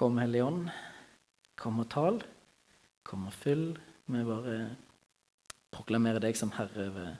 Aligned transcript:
Kom, 0.00 0.16
Hellige 0.16 0.46
Ånd. 0.48 0.68
Kom 1.60 1.82
og 1.82 1.90
tal. 1.92 2.22
Kom 3.04 3.26
og 3.28 3.34
fyll. 3.36 3.74
Vi 4.08 4.22
bare 4.24 4.54
proklamerer 5.76 6.22
deg 6.24 6.38
som 6.40 6.54
Herre 6.56 6.86
over 6.88 7.10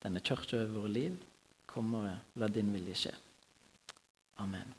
denne 0.00 0.22
kirka 0.24 0.62
over 0.62 0.70
våre 0.78 0.92
liv. 0.94 1.18
Kom 1.68 1.90
og 1.98 2.06
la 2.40 2.48
din 2.48 2.70
vilje 2.72 2.96
skje. 3.02 3.12
Amen. 4.40 4.72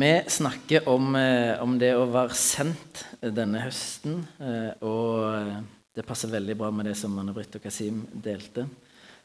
Vi 0.00 0.10
snakker 0.32 0.88
om, 0.88 1.12
eh, 1.12 1.60
om, 1.60 1.76
det 1.76 1.92
å 1.92 2.08
være 2.08 2.32
sendt 2.40 3.04
denne 3.20 3.60
høsten. 3.60 4.22
Eh, 4.40 4.80
og 4.80 5.60
det 5.92 6.06
passer 6.08 6.32
veldig 6.32 6.56
bra 6.56 6.70
med 6.72 6.88
det 6.88 6.96
som 6.96 7.20
Anne-Britt 7.20 7.60
og 7.60 7.68
Kasim 7.68 8.06
delte. 8.14 8.64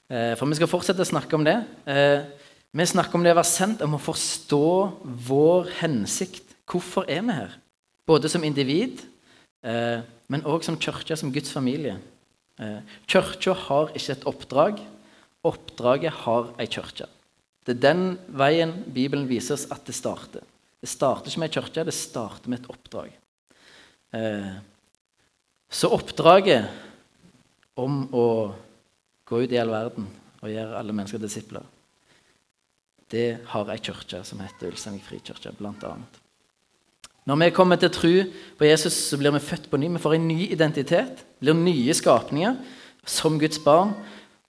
Eh, 0.10 0.36
for 0.36 0.52
vi 0.52 0.60
skal 0.60 0.68
fortsette 0.68 1.00
å 1.00 1.14
snakke 1.16 1.40
om 1.40 1.48
det. 1.48 1.62
Vi 2.76 2.84
snakker 2.84 3.16
om 3.16 3.24
det 3.24 3.32
å 3.32 3.38
være 3.38 3.48
sendt, 3.48 3.84
om 3.86 3.96
å 3.96 4.02
forstå 4.04 4.66
vår 5.30 5.70
hensikt. 5.80 6.58
Hvorfor 6.68 7.08
er 7.08 7.22
vi 7.24 7.36
her? 7.38 7.54
Både 8.06 8.28
som 8.32 8.44
individ, 8.44 9.00
men 9.64 10.44
òg 10.44 10.66
som 10.66 10.76
kirke, 10.76 11.16
som 11.16 11.32
Guds 11.32 11.54
familie. 11.56 11.96
Kirka 13.08 13.56
har 13.68 13.94
ikke 13.96 14.18
et 14.18 14.28
oppdrag. 14.28 14.82
Oppdraget 15.48 16.20
har 16.26 16.52
ei 16.60 16.68
kirke. 16.68 17.08
Det 17.66 17.78
er 17.78 17.82
den 17.82 18.04
veien 18.28 18.76
Bibelen 18.94 19.26
viser 19.30 19.56
oss 19.56 19.66
at 19.74 19.88
det 19.88 19.96
starter. 19.98 20.44
Det 20.82 20.90
starter 20.92 21.32
ikke 21.32 21.42
med 21.42 21.50
ei 21.50 21.56
kirke, 21.56 21.86
det 21.88 21.96
starter 21.98 22.52
med 22.52 22.60
et 22.60 22.70
oppdrag. 22.70 23.14
Eh, 24.14 24.52
så 25.72 25.90
oppdraget 25.96 26.68
om 27.80 28.04
å 28.14 28.28
gå 29.26 29.42
ut 29.42 29.56
i 29.56 29.60
all 29.60 29.74
verden 29.74 30.06
og 30.44 30.52
gjøre 30.52 30.78
alle 30.78 30.94
mennesker 30.94 31.24
disipler, 31.24 31.66
det 33.12 33.40
har 33.52 33.70
ei 33.70 33.82
kirke 33.82 34.24
som 34.26 34.42
heter 34.42 34.72
Ulsteinvik 34.72 35.06
frikirke, 35.06 35.54
bl.a. 35.58 35.96
Når 37.26 37.40
vi 37.42 37.54
kommer 37.58 37.78
til 37.82 37.90
tro 37.90 38.14
på 38.58 38.68
Jesus, 38.68 38.94
så 39.10 39.18
blir 39.18 39.34
vi 39.34 39.42
født 39.42 39.70
på 39.70 39.78
ny. 39.82 39.90
Vi 39.96 40.02
får 40.02 40.18
en 40.18 40.28
ny 40.28 40.42
identitet, 40.54 41.24
blir 41.42 41.58
nye 41.58 41.94
skapninger 41.94 42.58
som 43.06 43.40
Guds 43.42 43.58
barn. 43.60 43.96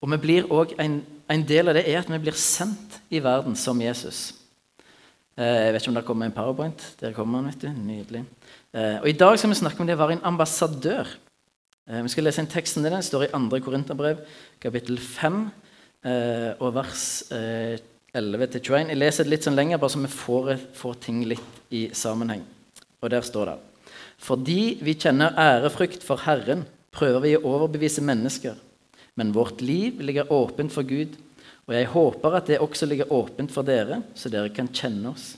Og 0.04 0.10
vi 0.12 0.18
blir 0.20 0.50
en, 0.80 0.98
en 1.32 1.46
del 1.48 1.72
av 1.72 1.78
det 1.78 1.86
er 1.88 2.02
at 2.02 2.10
vi 2.12 2.20
blir 2.20 2.36
sendt 2.36 2.98
i 3.08 3.22
verden 3.24 3.56
som 3.56 3.80
Jesus. 3.80 4.34
Eh, 5.36 5.66
jeg 5.66 5.72
vet 5.72 5.82
ikke 5.82 5.92
om 5.92 5.96
det 5.96 6.04
kommer 6.08 6.28
en 6.28 6.36
powerpoint. 6.36 6.84
Der 7.00 7.16
kommer 7.16 7.40
han, 7.40 7.48
vet 7.48 7.64
du. 7.64 7.68
Nydelig. 7.72 8.24
Eh, 8.76 9.00
og 9.00 9.08
I 9.08 9.16
dag 9.24 9.38
skal 9.38 9.52
vi 9.52 9.60
snakke 9.62 9.80
om 9.80 9.88
det 9.88 9.96
å 9.96 10.02
være 10.02 10.18
en 10.18 10.28
ambassadør. 10.34 11.16
Eh, 11.88 12.02
vi 12.04 12.12
skal 12.12 12.28
lese 12.28 12.44
en 12.44 12.52
tekst 12.52 12.76
om 12.76 12.84
det. 12.84 12.92
Den 12.92 13.04
står 13.04 13.26
i 13.26 13.32
2. 13.32 13.60
Korinterbrev, 13.64 14.20
kapittel 14.60 15.00
5, 15.00 15.46
og 16.62 16.68
vers 16.76 17.00
11-21. 18.16 18.90
Jeg 18.90 18.98
leser 18.98 19.26
det 19.26 19.34
litt 19.34 19.46
sånn 19.46 19.58
lenger, 19.58 19.80
bare 19.80 19.92
så 19.92 20.00
vi 20.02 20.12
får, 20.12 20.52
får 20.76 20.98
ting 21.04 21.22
litt 21.28 21.72
i 21.74 21.86
sammenheng. 21.96 22.44
Og 23.04 23.12
der 23.12 23.24
står 23.26 23.52
det 23.52 23.56
Fordi 24.24 24.78
vi 24.80 24.96
kjenner 24.96 25.36
ærefrykt 25.36 26.04
for 26.06 26.24
Herren, 26.24 26.64
prøver 26.96 27.24
vi 27.26 27.34
å 27.36 27.44
overbevise 27.44 28.04
mennesker. 28.04 28.56
Men 29.16 29.34
vårt 29.36 29.60
liv 29.64 30.00
ligger 30.00 30.32
åpent 30.32 30.72
for 30.72 30.88
Gud, 30.88 31.16
og 31.66 31.74
jeg 31.74 31.90
håper 31.92 32.36
at 32.38 32.48
det 32.50 32.60
også 32.62 32.86
ligger 32.88 33.12
åpent 33.12 33.52
for 33.52 33.66
dere, 33.66 34.02
så 34.14 34.30
dere 34.32 34.52
kan 34.54 34.68
kjenne 34.70 35.10
oss. 35.12 35.34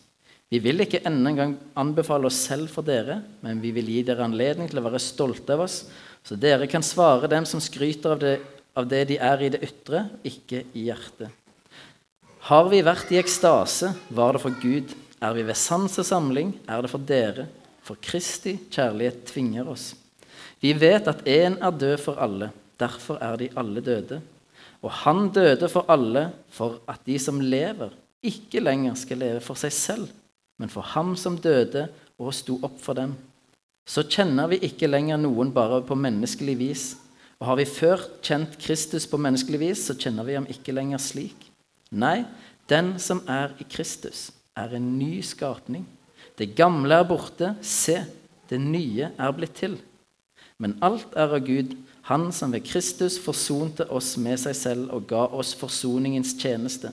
Vi 0.48 0.60
vil 0.64 0.80
ikke 0.80 1.02
enda 1.06 1.30
en 1.30 1.38
gang 1.38 1.54
anbefale 1.76 2.28
oss 2.28 2.38
selv 2.48 2.70
for 2.72 2.86
dere, 2.86 3.20
men 3.44 3.60
vi 3.60 3.72
vil 3.76 3.90
gi 3.92 4.02
dere 4.06 4.24
anledning 4.24 4.68
til 4.70 4.80
å 4.80 4.86
være 4.86 5.00
stolte 5.02 5.56
av 5.56 5.66
oss, 5.66 5.82
så 6.24 6.36
dere 6.36 6.68
kan 6.70 6.84
svare 6.84 7.30
dem 7.30 7.46
som 7.48 7.60
skryter 7.62 8.14
av 8.14 8.22
det, 8.22 8.38
av 8.78 8.88
det 8.88 9.02
de 9.10 9.18
er 9.24 9.44
i 9.44 9.50
det 9.52 9.62
ytre, 9.64 10.06
ikke 10.28 10.62
i 10.76 10.88
hjertet. 10.88 11.32
Har 12.48 12.70
vi 12.72 12.78
vært 12.80 13.10
i 13.12 13.18
ekstase, 13.20 13.90
var 14.08 14.32
det 14.32 14.40
for 14.40 14.54
Gud. 14.56 14.94
Er 15.20 15.34
vi 15.36 15.42
ved 15.44 15.56
sans 15.58 15.98
og 16.00 16.06
samling, 16.08 16.54
er 16.64 16.80
det 16.80 16.88
for 16.88 17.02
dere. 17.04 17.44
For 17.84 18.00
Kristi 18.00 18.54
kjærlighet 18.72 19.26
tvinger 19.28 19.68
oss. 19.68 19.90
Vi 20.62 20.70
vet 20.72 21.10
at 21.10 21.26
én 21.28 21.58
er 21.60 21.74
død 21.76 21.98
for 22.00 22.16
alle. 22.16 22.48
Derfor 22.80 23.18
er 23.20 23.36
de 23.36 23.50
alle 23.52 23.82
døde. 23.84 24.20
Og 24.80 24.94
han 25.02 25.28
døde 25.34 25.68
for 25.68 25.84
alle, 25.92 26.30
for 26.48 26.78
at 26.88 27.02
de 27.04 27.18
som 27.20 27.42
lever, 27.42 27.92
ikke 28.24 28.62
lenger 28.64 28.96
skal 28.96 29.20
leve 29.20 29.44
for 29.44 29.60
seg 29.60 29.74
selv, 29.74 30.08
men 30.56 30.72
for 30.72 30.86
ham 30.94 31.12
som 31.20 31.36
døde 31.36 31.84
og 32.16 32.32
sto 32.32 32.56
opp 32.64 32.80
for 32.80 32.96
dem. 32.96 33.12
Så 33.84 34.06
kjenner 34.08 34.48
vi 34.48 34.62
ikke 34.64 34.88
lenger 34.88 35.20
noen 35.20 35.52
bare 35.52 35.82
på 35.84 35.98
menneskelig 35.98 36.56
vis. 36.64 36.88
Og 37.42 37.52
har 37.52 37.60
vi 37.60 37.68
før 37.68 38.08
kjent 38.24 38.56
Kristus 38.56 39.04
på 39.04 39.20
menneskelig 39.20 39.62
vis, 39.66 39.84
så 39.84 39.98
kjenner 40.00 40.24
vi 40.24 40.40
ham 40.40 40.48
ikke 40.48 40.72
lenger 40.72 41.02
slik. 41.02 41.47
Nei, 41.90 42.24
den 42.68 42.96
som 43.00 43.22
er 43.28 43.54
i 43.60 43.66
Kristus, 43.68 44.28
er 44.56 44.74
en 44.76 44.98
ny 44.98 45.22
skapning. 45.24 45.86
Det 46.38 46.54
gamle 46.58 47.00
er 47.00 47.06
borte. 47.08 47.54
Se, 47.64 48.02
det 48.50 48.60
nye 48.60 49.10
er 49.16 49.36
blitt 49.36 49.56
til. 49.58 49.78
Men 50.58 50.76
alt 50.82 51.14
er 51.16 51.34
av 51.36 51.44
Gud, 51.46 51.76
han 52.08 52.30
som 52.32 52.52
ved 52.54 52.64
Kristus 52.66 53.18
forsonte 53.20 53.86
oss 53.94 54.16
med 54.20 54.40
seg 54.40 54.56
selv 54.56 54.94
og 54.96 55.06
ga 55.10 55.26
oss 55.36 55.52
forsoningens 55.56 56.34
tjeneste. 56.40 56.90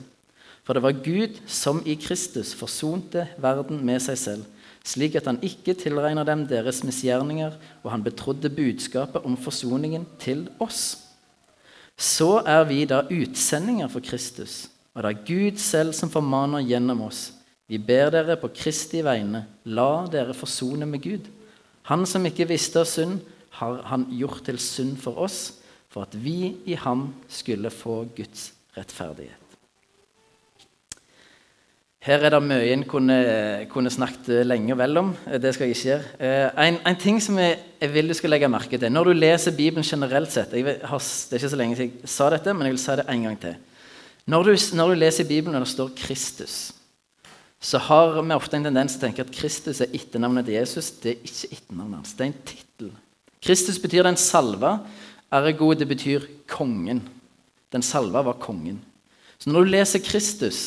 For 0.66 0.76
det 0.76 0.82
var 0.82 0.98
Gud 1.02 1.40
som 1.46 1.80
i 1.86 1.94
Kristus 1.98 2.52
forsonte 2.58 3.26
verden 3.42 3.80
med 3.86 4.02
seg 4.02 4.18
selv, 4.18 4.44
slik 4.86 5.16
at 5.18 5.26
han 5.30 5.38
ikke 5.42 5.76
tilregner 5.78 6.26
dem 6.26 6.44
deres 6.50 6.82
misgjerninger, 6.86 7.54
og 7.82 7.90
han 7.90 8.04
betrodde 8.06 8.50
budskapet 8.50 9.24
om 9.26 9.38
forsoningen 9.38 10.06
til 10.22 10.46
oss. 10.62 10.98
Så 11.96 12.42
er 12.44 12.66
vi 12.68 12.84
da 12.84 13.04
utsendinger 13.08 13.88
for 13.90 14.04
Kristus, 14.04 14.66
og 14.96 15.04
det 15.04 15.12
er 15.12 15.24
Gud 15.28 15.60
selv 15.60 15.92
som 15.92 16.08
formaner 16.08 16.64
gjennom 16.64 17.04
oss. 17.04 17.28
Vi 17.68 17.76
ber 17.82 18.08
dere 18.14 18.38
på 18.40 18.48
Kristi 18.56 19.02
vegne, 19.04 19.44
la 19.68 20.06
dere 20.08 20.34
forsone 20.36 20.88
med 20.88 21.02
Gud. 21.04 21.26
Han 21.90 22.06
som 22.08 22.24
ikke 22.24 22.48
visste 22.48 22.80
av 22.80 22.88
synd, 22.88 23.18
har 23.60 23.80
han 23.90 24.06
gjort 24.12 24.44
til 24.48 24.58
synd 24.60 24.96
for 25.00 25.20
oss, 25.24 25.58
for 25.92 26.04
at 26.08 26.16
vi 26.16 26.56
i 26.68 26.76
ham 26.80 27.10
skulle 27.28 27.72
få 27.72 28.02
Guds 28.16 28.50
rettferdighet. 28.76 29.42
Her 32.06 32.22
er 32.22 32.36
det 32.36 32.42
mye 32.44 32.66
en 32.70 32.84
kunne, 32.86 33.16
kunne, 33.66 33.90
snakket 33.90 34.44
lenge 34.46 34.70
og 34.76 34.78
vel 34.78 35.00
om. 35.00 35.08
Det 35.26 35.50
skal 35.54 35.66
jeg 35.66 35.74
ikke 35.74 35.88
gjøre. 35.88 36.10
Eh, 36.22 36.66
en, 36.68 36.76
en, 36.86 36.98
ting 37.02 37.16
som 37.22 37.40
jeg, 37.40 37.56
jeg, 37.80 37.92
vil 37.96 38.12
du 38.12 38.14
skal 38.14 38.30
legge 38.30 38.50
merke 38.52 38.78
til 38.78 38.92
Når 38.92 39.08
du 39.08 39.16
leser 39.16 39.56
Bibelen 39.56 39.84
generelt 39.84 40.30
sett 40.30 40.54
jeg 40.54 40.76
har, 40.86 41.02
Det 41.02 41.34
er 41.34 41.42
ikke 41.42 41.50
så 41.50 41.58
lenge 41.58 41.78
siden 41.80 41.96
jeg 42.04 42.12
sa 42.12 42.28
dette, 42.30 42.54
men 42.54 42.68
jeg 42.68 42.76
vil 42.76 42.84
si 42.84 42.96
det 43.00 43.08
en 43.10 43.26
gang 43.26 43.40
til. 43.42 43.56
Når 44.26 44.42
du, 44.42 44.56
når 44.74 44.90
du 44.90 44.98
leser 44.98 45.28
Bibelen 45.28 45.54
og 45.54 45.62
det 45.62 45.70
står 45.70 45.92
Kristus, 45.98 46.72
så 47.62 47.78
har 47.78 48.16
vi 48.18 48.34
ofte 48.34 48.58
en 48.58 48.66
tendens 48.66 48.96
til 48.96 49.04
å 49.04 49.06
tenke 49.06 49.24
at 49.24 49.34
Kristus 49.34 49.80
er 49.82 49.92
etternavnet 49.94 50.48
til 50.48 50.58
Jesus. 50.58 50.90
Det 51.02 51.12
er 51.12 51.28
ikke 51.28 51.52
etternavnet 51.56 52.00
hans. 52.00 52.14
Det 52.14 52.24
er 52.24 52.32
en 52.32 52.40
tittel. 52.50 52.90
Kristus 53.46 53.78
betyr 53.82 54.06
den 54.06 54.18
salva. 54.18 54.80
Ergo 55.34 55.70
det 55.78 55.86
betyr 55.88 56.26
kongen. 56.50 57.04
Den 57.74 57.86
salva 57.86 58.24
var 58.26 58.38
kongen. 58.42 58.80
Så 59.38 59.50
når 59.50 59.64
du 59.64 59.72
leser 59.76 60.02
Kristus, 60.04 60.60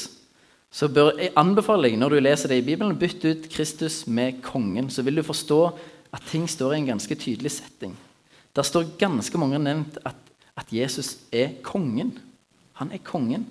så 0.71 0.87
bør 0.91 1.17
jeg 1.17 1.33
anbefale 1.39 1.89
deg 1.89 1.97
når 1.99 2.15
du 2.15 2.19
leser 2.21 2.51
det 2.51 2.61
i 2.61 2.65
Bibelen, 2.67 2.97
bytte 2.99 3.33
ut 3.33 3.49
Kristus 3.51 4.03
med 4.07 4.39
kongen. 4.45 4.87
Så 4.93 5.03
vil 5.03 5.19
du 5.19 5.25
forstå 5.25 5.61
at 6.15 6.25
ting 6.31 6.47
står 6.49 6.77
i 6.77 6.81
en 6.81 6.91
ganske 6.93 7.19
tydelig 7.19 7.51
setting. 7.57 7.95
Der 8.55 8.65
står 8.65 8.95
ganske 9.01 9.37
mange 9.41 9.59
nevnt 9.61 9.99
at, 10.07 10.17
at 10.57 10.71
Jesus 10.73 11.17
er 11.31 11.57
kongen. 11.65 12.15
Han 12.79 12.91
er 12.95 13.03
kongen. 13.03 13.45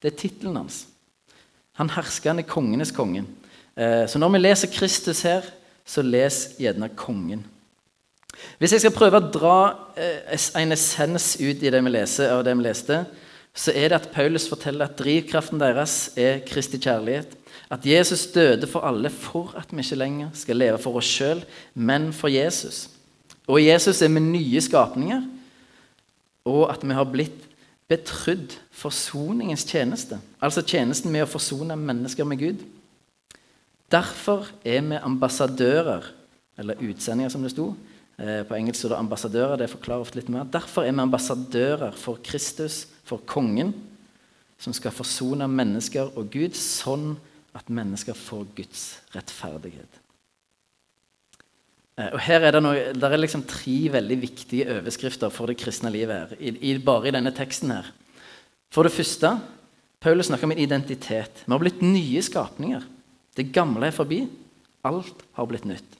Det 0.00 0.12
er 0.12 0.20
tittelen 0.20 0.56
hans. 0.56 0.84
Han 1.78 1.90
er 1.90 2.48
kongenes 2.48 2.92
konge. 2.94 3.24
Eh, 3.76 4.04
så 4.06 4.18
når 4.18 4.34
vi 4.34 4.40
leser 4.44 4.72
Kristus 4.72 5.22
her, 5.26 5.46
så 5.84 6.02
les 6.02 6.54
gjerne 6.58 6.88
kongen. 6.96 7.44
Hvis 8.58 8.74
jeg 8.74 8.84
skal 8.84 8.94
prøve 8.94 9.20
å 9.20 9.30
dra 9.34 9.58
eh, 9.98 10.48
en 10.60 10.74
essens 10.74 11.34
ut 11.40 11.62
i 11.62 11.70
det 11.70 11.82
vi 11.82 11.92
leser, 11.92 12.32
av 12.34 12.44
det 12.46 12.54
vi 12.56 12.66
leste, 12.66 13.04
så 13.54 13.70
er 13.70 13.90
det 13.90 14.00
at 14.00 14.10
Paulus 14.14 14.48
forteller 14.50 14.88
at 14.88 14.98
drivkraften 14.98 15.60
deres 15.62 16.14
er 16.18 16.40
Kristi 16.46 16.80
kjærlighet. 16.82 17.36
At 17.70 17.86
Jesus 17.86 18.26
døde 18.34 18.66
for 18.70 18.86
alle 18.86 19.10
for 19.10 19.54
at 19.58 19.70
vi 19.70 19.82
ikke 19.82 19.98
lenger 19.98 20.32
skal 20.34 20.58
leve 20.58 20.80
for 20.82 20.98
oss 20.98 21.10
sjøl, 21.10 21.44
men 21.74 22.10
for 22.12 22.32
Jesus. 22.32 22.88
Og 23.46 23.62
Jesus 23.62 24.02
er 24.02 24.10
vi 24.10 24.22
nye 24.24 24.62
skapninger, 24.62 25.22
og 26.44 26.66
at 26.72 26.82
vi 26.82 26.96
har 26.96 27.08
blitt 27.08 27.46
betrodd 27.88 28.56
forsoningens 28.72 29.66
tjeneste. 29.68 30.18
Altså 30.40 30.64
tjenesten 30.64 31.12
med 31.12 31.26
å 31.26 31.30
forsone 31.30 31.76
mennesker 31.76 32.24
med 32.28 32.40
Gud. 32.40 32.62
Derfor 33.92 34.48
er 34.64 34.80
vi 34.80 35.00
ambassadører, 35.00 36.06
eller 36.58 36.80
utsendinger, 36.80 37.30
som 37.30 37.42
det 37.44 37.52
sto, 37.52 37.72
Eh, 38.18 38.44
på 38.46 38.54
engelsk 38.54 38.78
står 38.78 38.88
det 38.94 38.98
ambassadører. 38.98 39.56
det 39.56 39.70
forklarer 39.70 40.00
ofte 40.00 40.20
litt 40.20 40.28
mer. 40.28 40.44
Derfor 40.44 40.84
er 40.84 40.92
vi 40.92 41.00
ambassadører 41.00 41.92
for 41.92 42.18
Kristus, 42.22 42.86
for 43.04 43.18
kongen, 43.26 43.74
som 44.58 44.72
skal 44.72 44.92
forsone 44.92 45.48
mennesker 45.48 46.16
og 46.16 46.30
Gud, 46.30 46.54
sånn 46.54 47.16
at 47.54 47.68
mennesker 47.68 48.14
får 48.14 48.46
Guds 48.54 49.00
rettferdighet. 49.14 50.03
Eh, 51.98 52.10
og 52.12 52.20
her 52.26 52.42
er 52.42 52.50
Det 52.52 52.62
noe, 52.62 52.76
er 52.76 53.16
liksom 53.16 53.44
tre 53.46 53.88
veldig 53.92 54.20
viktige 54.20 54.68
overskrifter 54.78 55.30
for 55.30 55.46
det 55.46 55.56
kristne 55.56 55.90
livet. 55.90 56.14
her, 56.14 56.36
i, 56.40 56.72
i, 56.72 56.78
bare 56.78 57.08
i 57.08 57.10
denne 57.10 57.30
teksten. 57.30 57.70
her. 57.70 57.92
For 58.70 58.82
det 58.82 58.92
første 58.92 59.38
Paulus 60.00 60.26
snakker 60.26 60.44
om 60.44 60.52
identitet. 60.52 61.44
Vi 61.46 61.52
har 61.52 61.58
blitt 61.58 61.82
nye 61.82 62.22
skapninger. 62.22 62.82
Det 63.36 63.52
gamle 63.52 63.86
er 63.86 63.90
forbi. 63.90 64.28
Alt 64.84 65.24
har 65.32 65.46
blitt 65.46 65.64
nytt. 65.64 65.96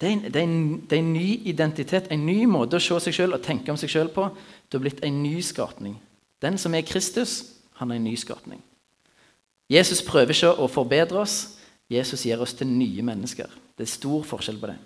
Det 0.00 0.06
er, 0.06 0.12
en, 0.12 0.22
det, 0.22 0.36
er 0.36 0.46
en, 0.46 0.80
det 0.86 0.96
er, 0.96 1.02
en, 1.02 1.12
ny 1.12 1.40
identitet, 1.50 2.06
en 2.10 2.26
ny 2.26 2.46
måte 2.46 2.78
å 2.78 2.80
se 2.80 2.94
seg 3.02 3.14
selv 3.14 3.34
og 3.34 3.42
tenke 3.42 3.72
om 3.72 3.76
seg 3.76 3.90
selv 3.90 4.14
på. 4.14 4.28
Du 4.70 4.78
har 4.78 4.84
blitt 4.86 5.02
en 5.04 5.22
ny 5.22 5.40
skapning. 5.42 5.98
Den 6.40 6.58
som 6.58 6.74
er 6.74 6.86
Kristus, 6.86 7.56
han 7.80 7.90
er 7.90 7.98
en 7.98 8.06
ny 8.06 8.14
skapning. 8.16 8.62
Jesus 9.68 10.00
prøver 10.06 10.32
ikke 10.32 10.54
å 10.54 10.68
forbedre 10.70 11.18
oss. 11.18 11.57
Jesus 11.88 12.26
gir 12.26 12.40
oss 12.40 12.52
til 12.56 12.68
nye 12.68 13.04
mennesker. 13.04 13.48
Det 13.76 13.86
er 13.86 13.90
stor 13.90 14.24
forskjell 14.28 14.58
på 14.60 14.68
det. 14.70 14.76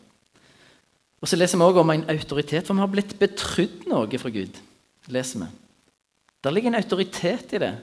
Og 1.23 1.31
Så 1.31 1.39
leser 1.39 1.59
vi 1.59 1.65
også 1.65 1.83
om 1.83 1.91
en 1.91 2.05
autoritet, 2.11 2.67
for 2.67 2.75
vi 2.75 2.83
har 2.83 2.91
blitt 2.91 3.19
betrodd 3.19 3.87
noe 3.91 4.19
fra 4.19 4.31
Gud. 4.31 4.59
leser 5.09 5.41
vi. 5.41 5.47
Der 6.43 6.51
ligger 6.51 6.71
en 6.71 6.83
autoritet 6.83 7.53
i 7.53 7.59
det. 7.59 7.75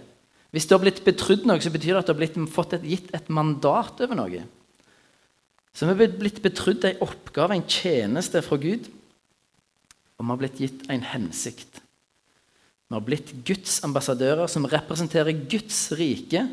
Hvis 0.51 0.65
du 0.65 0.73
har 0.75 0.81
blitt 0.81 1.03
betrodd 1.05 1.45
noe, 1.45 1.61
så 1.61 1.71
betyr 1.71 1.93
det 1.93 1.99
at 2.01 2.07
du 2.07 2.13
har 2.13 2.19
blitt, 2.19 2.39
fått 2.51 2.73
et, 2.73 2.83
gitt 2.83 3.11
et 3.15 3.29
mandat 3.29 3.99
over 4.01 4.15
noe. 4.15 4.43
Så 5.73 5.85
vi 5.85 5.93
har 5.93 6.17
blitt 6.19 6.41
betrodd 6.41 6.83
en 6.87 7.03
oppgave, 7.05 7.55
en 7.55 7.67
tjeneste 7.67 8.41
fra 8.41 8.57
Gud. 8.57 8.89
Og 10.17 10.25
vi 10.25 10.31
har 10.31 10.41
blitt 10.41 10.59
gitt 10.59 10.87
en 10.89 11.05
hensikt. 11.05 11.79
Vi 12.89 12.97
har 12.97 13.05
blitt 13.05 13.31
Guds 13.45 13.83
ambassadører 13.85 14.49
som 14.51 14.65
representerer 14.67 15.45
Guds 15.47 15.91
rike 15.95 16.47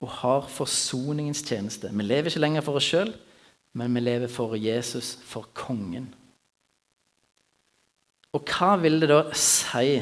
og 0.00 0.08
har 0.22 0.48
forsoningens 0.48 1.42
tjeneste. 1.44 1.90
Vi 1.92 2.06
lever 2.06 2.30
ikke 2.30 2.42
lenger 2.42 2.64
for 2.64 2.80
oss 2.80 2.88
sjøl, 2.88 3.12
men 3.76 3.94
vi 3.94 4.02
lever 4.02 4.32
for 4.32 4.56
Jesus, 4.58 5.12
for 5.28 5.50
kongen. 5.54 6.08
Og 8.34 8.46
hva 8.46 8.76
vil 8.80 9.00
det 9.02 9.10
da 9.10 9.22
si 9.36 10.00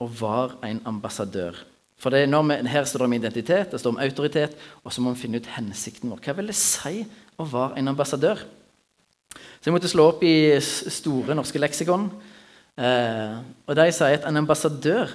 å 0.00 0.06
være 0.06 0.58
en 0.68 0.82
ambassadør? 0.90 1.58
For 2.00 2.14
vi, 2.14 2.24
Her 2.72 2.84
står 2.84 3.02
det 3.02 3.08
om 3.08 3.12
identitet, 3.12 3.72
det 3.72 3.80
står 3.80 3.94
om 3.94 4.02
autoritet, 4.02 4.56
og 4.84 4.92
så 4.92 5.02
må 5.02 5.12
vi 5.12 5.22
finne 5.22 5.40
ut 5.40 5.52
hensikten 5.56 6.10
vår. 6.10 6.22
Hva 6.24 6.36
vil 6.38 6.50
det 6.50 6.56
si 6.58 7.04
å 7.36 7.44
være 7.44 7.78
en 7.78 7.92
ambassadør? 7.92 8.40
Så 9.30 9.68
Jeg 9.68 9.74
måtte 9.74 9.92
slå 9.92 10.08
opp 10.08 10.22
i 10.24 10.58
Store 10.60 11.36
norske 11.36 11.60
leksikon. 11.60 12.08
Eh, 12.80 13.36
og 13.66 13.76
De 13.76 13.92
sier 13.92 14.16
at 14.16 14.24
en 14.26 14.40
ambassadør 14.40 15.12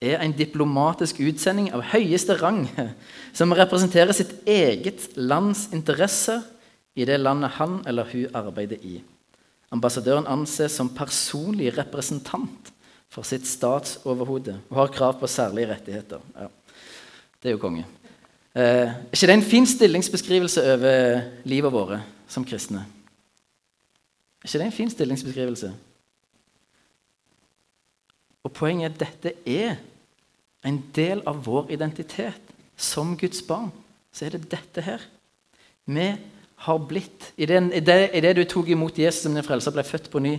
er 0.00 0.22
en 0.22 0.34
diplomatisk 0.34 1.18
utsending 1.26 1.72
av 1.74 1.82
høyeste 1.90 2.36
rang 2.38 2.64
som 3.38 3.54
representerer 3.56 4.14
sitt 4.14 4.34
eget 4.46 5.10
lands 5.16 5.66
interesser 5.74 6.44
i 6.98 7.06
det 7.06 7.18
landet 7.20 7.56
han 7.58 7.80
eller 7.86 8.08
hun 8.12 8.36
arbeider 8.36 8.82
i. 8.82 8.98
Ambassadøren 9.74 10.28
anses 10.30 10.78
som 10.78 10.90
personlig 10.94 11.74
representant 11.76 12.72
for 13.12 13.26
sitt 13.26 13.46
statsoverhode 13.48 14.56
og 14.70 14.80
har 14.82 14.94
krav 14.94 15.18
på 15.20 15.28
særlige 15.30 15.72
rettigheter. 15.72 16.22
Ja, 16.36 16.48
det 17.42 17.50
er 17.50 17.56
jo 17.56 17.62
konge. 17.62 17.84
Eh, 18.54 18.88
er 18.88 18.94
ikke 19.12 19.28
det 19.28 19.36
en 19.36 19.50
fin 19.50 19.66
stillingsbeskrivelse 19.68 20.64
over 20.72 21.20
livet 21.44 21.72
vårt 21.72 22.00
som 22.28 22.44
kristne? 22.44 22.86
Er 24.42 24.48
ikke 24.48 24.62
det 24.62 24.70
en 24.70 24.78
fin 24.78 24.90
stillingsbeskrivelse? 24.90 25.72
Og 28.48 28.54
Poenget 28.56 28.88
er 28.88 28.94
at 28.94 29.02
dette 29.04 29.34
er 29.44 29.76
en 30.66 30.80
del 30.96 31.20
av 31.28 31.42
vår 31.44 31.68
identitet. 31.76 32.40
Som 32.78 33.16
Guds 33.18 33.42
barn 33.44 33.72
så 34.14 34.24
er 34.24 34.36
det 34.36 34.48
dette 34.52 34.82
her. 34.86 35.02
Vi 35.84 36.08
har 36.64 36.78
blitt. 36.88 37.32
I 37.36 37.46
det, 37.46 38.34
du 38.36 38.44
tok 38.48 38.70
imot 38.72 38.98
Jesus 38.98 39.26
som 39.26 39.34
din 39.36 39.46
frelser, 39.46 39.74
ble 39.74 39.84
født 39.86 40.08
på 40.12 40.22
ny, 40.22 40.36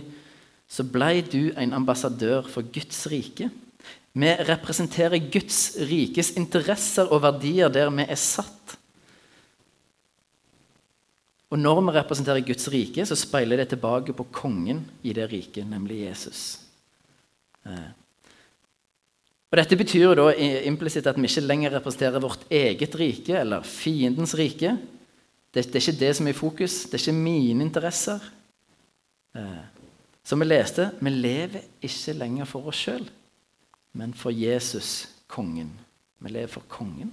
så 0.70 0.84
ble 0.86 1.20
du 1.26 1.52
en 1.58 1.74
ambassadør 1.76 2.48
for 2.50 2.66
Guds 2.66 3.04
rike. 3.12 3.50
Vi 4.12 4.32
representerer 4.48 5.22
Guds 5.30 5.76
rikes 5.86 6.32
interesser 6.38 7.10
og 7.10 7.22
verdier 7.24 7.70
der 7.72 7.92
vi 7.94 8.06
er 8.08 8.18
satt. 8.18 8.76
Og 11.50 11.58
når 11.58 11.82
vi 11.82 11.94
representerer 11.98 12.46
Guds 12.46 12.68
rike, 12.70 13.06
så 13.06 13.18
speiler 13.18 13.62
det 13.62 13.70
tilbake 13.72 14.14
på 14.14 14.28
kongen 14.34 14.84
i 15.02 15.14
det 15.14 15.30
riket, 15.32 15.66
nemlig 15.66 16.04
Jesus. 16.06 16.69
Eh. 17.66 17.90
Og 19.50 19.58
Dette 19.58 19.78
betyr 19.78 20.14
da 20.14 20.28
implisitt 20.70 21.08
at 21.10 21.18
vi 21.18 21.26
ikke 21.26 21.42
lenger 21.42 21.74
representerer 21.74 22.22
vårt 22.22 22.44
eget 22.54 22.94
rike 22.98 23.34
eller 23.40 23.66
fiendens 23.66 24.36
rike, 24.38 24.76
det, 25.50 25.64
det, 25.66 25.80
er 25.80 25.82
ikke 25.82 26.00
det 26.00 26.10
som 26.14 26.28
er 26.28 26.34
i 26.34 26.38
fokus. 26.38 26.74
Det 26.86 26.94
er 26.94 27.02
ikke 27.02 27.16
mine 27.18 27.64
interesser. 27.66 28.22
Eh, 29.34 29.62
som 30.22 30.38
vi 30.38 30.46
leste, 30.46 30.92
vi 31.02 31.10
lever 31.10 31.64
ikke 31.82 32.14
lenger 32.14 32.46
for 32.46 32.70
oss 32.70 32.84
sjøl, 32.84 33.02
men 33.98 34.14
for 34.14 34.30
Jesus, 34.30 35.08
kongen. 35.30 35.72
Vi 36.22 36.30
lever 36.30 36.52
for 36.52 36.66
kongen. 36.70 37.10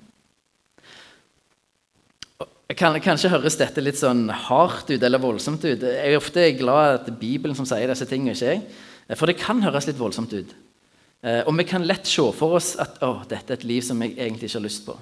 Kan, 2.77 2.99
kanskje 3.01 3.31
høres 3.31 3.55
dette 3.57 3.81
litt 3.81 3.97
sånn 3.97 4.27
hardt 4.29 4.91
ut 4.91 5.01
eller 5.01 5.23
voldsomt 5.23 5.63
ut. 5.63 5.81
Jeg 5.87 6.11
er 6.11 6.19
ofte 6.19 6.43
glad 6.59 6.99
at 6.99 7.09
Bibelen 7.17 7.55
som 7.57 7.65
sier 7.65 7.89
disse 7.89 8.05
tingene, 8.09 8.35
ikke 8.35 8.51
jeg. 8.51 8.63
For 9.15 9.29
det 9.29 9.39
kan 9.39 9.61
høres 9.63 9.87
litt 9.87 9.99
voldsomt 9.99 10.33
ut. 10.35 10.55
Eh, 11.23 11.41
og 11.47 11.53
vi 11.57 11.65
kan 11.67 11.85
lett 11.87 12.09
se 12.09 12.25
for 12.35 12.57
oss 12.59 12.73
at 12.81 12.99
å, 13.05 13.21
dette 13.29 13.53
er 13.53 13.61
et 13.61 13.67
liv 13.67 13.85
som 13.85 14.01
jeg 14.03 14.17
egentlig 14.17 14.49
ikke 14.49 14.59
har 14.59 14.67
lyst 14.67 14.83
på. 14.87 14.97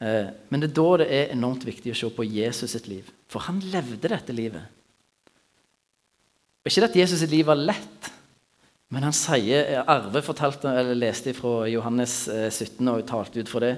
Eh, 0.00 0.28
men 0.48 0.62
det 0.62 0.70
er 0.70 0.76
da 0.80 0.88
det 1.02 1.08
er 1.12 1.32
enormt 1.34 1.64
viktig 1.68 1.92
å 1.92 1.98
se 1.98 2.10
på 2.16 2.26
Jesus 2.26 2.72
sitt 2.74 2.88
liv. 2.90 3.08
For 3.30 3.44
han 3.46 3.60
levde 3.72 4.10
dette 4.10 4.34
livet. 4.36 4.64
Ikke 6.66 6.84
at 6.88 6.96
Jesus 6.96 7.22
sitt 7.22 7.32
liv 7.32 7.46
var 7.48 7.58
lett, 7.60 8.10
men 8.90 9.06
han 9.06 9.16
sier 9.16 9.68
eh, 9.68 9.82
Arve 9.86 10.22
fortalte, 10.24 10.72
eller 10.72 10.98
leste 10.98 11.34
fra 11.36 11.64
Johannes 11.70 12.24
17 12.26 12.80
eh, 12.80 12.94
og 12.94 13.06
talte 13.08 13.40
ut 13.40 13.50
for 13.50 13.64
det. 13.64 13.76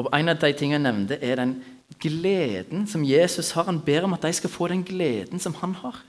Og 0.00 0.08
En 0.16 0.32
av 0.32 0.40
de 0.40 0.52
tingene 0.56 0.78
jeg 0.80 0.86
nevnte, 0.86 1.18
er 1.20 1.40
den 1.40 1.56
gleden 2.00 2.86
som 2.88 3.04
Jesus 3.04 3.52
har. 3.56 3.68
Han 3.68 3.82
ber 3.84 4.06
om 4.06 4.14
at 4.16 4.24
de 4.24 4.32
skal 4.32 4.52
få 4.52 4.70
den 4.72 4.84
gleden 4.84 5.40
som 5.42 5.56
han 5.60 5.74
har. 5.82 6.00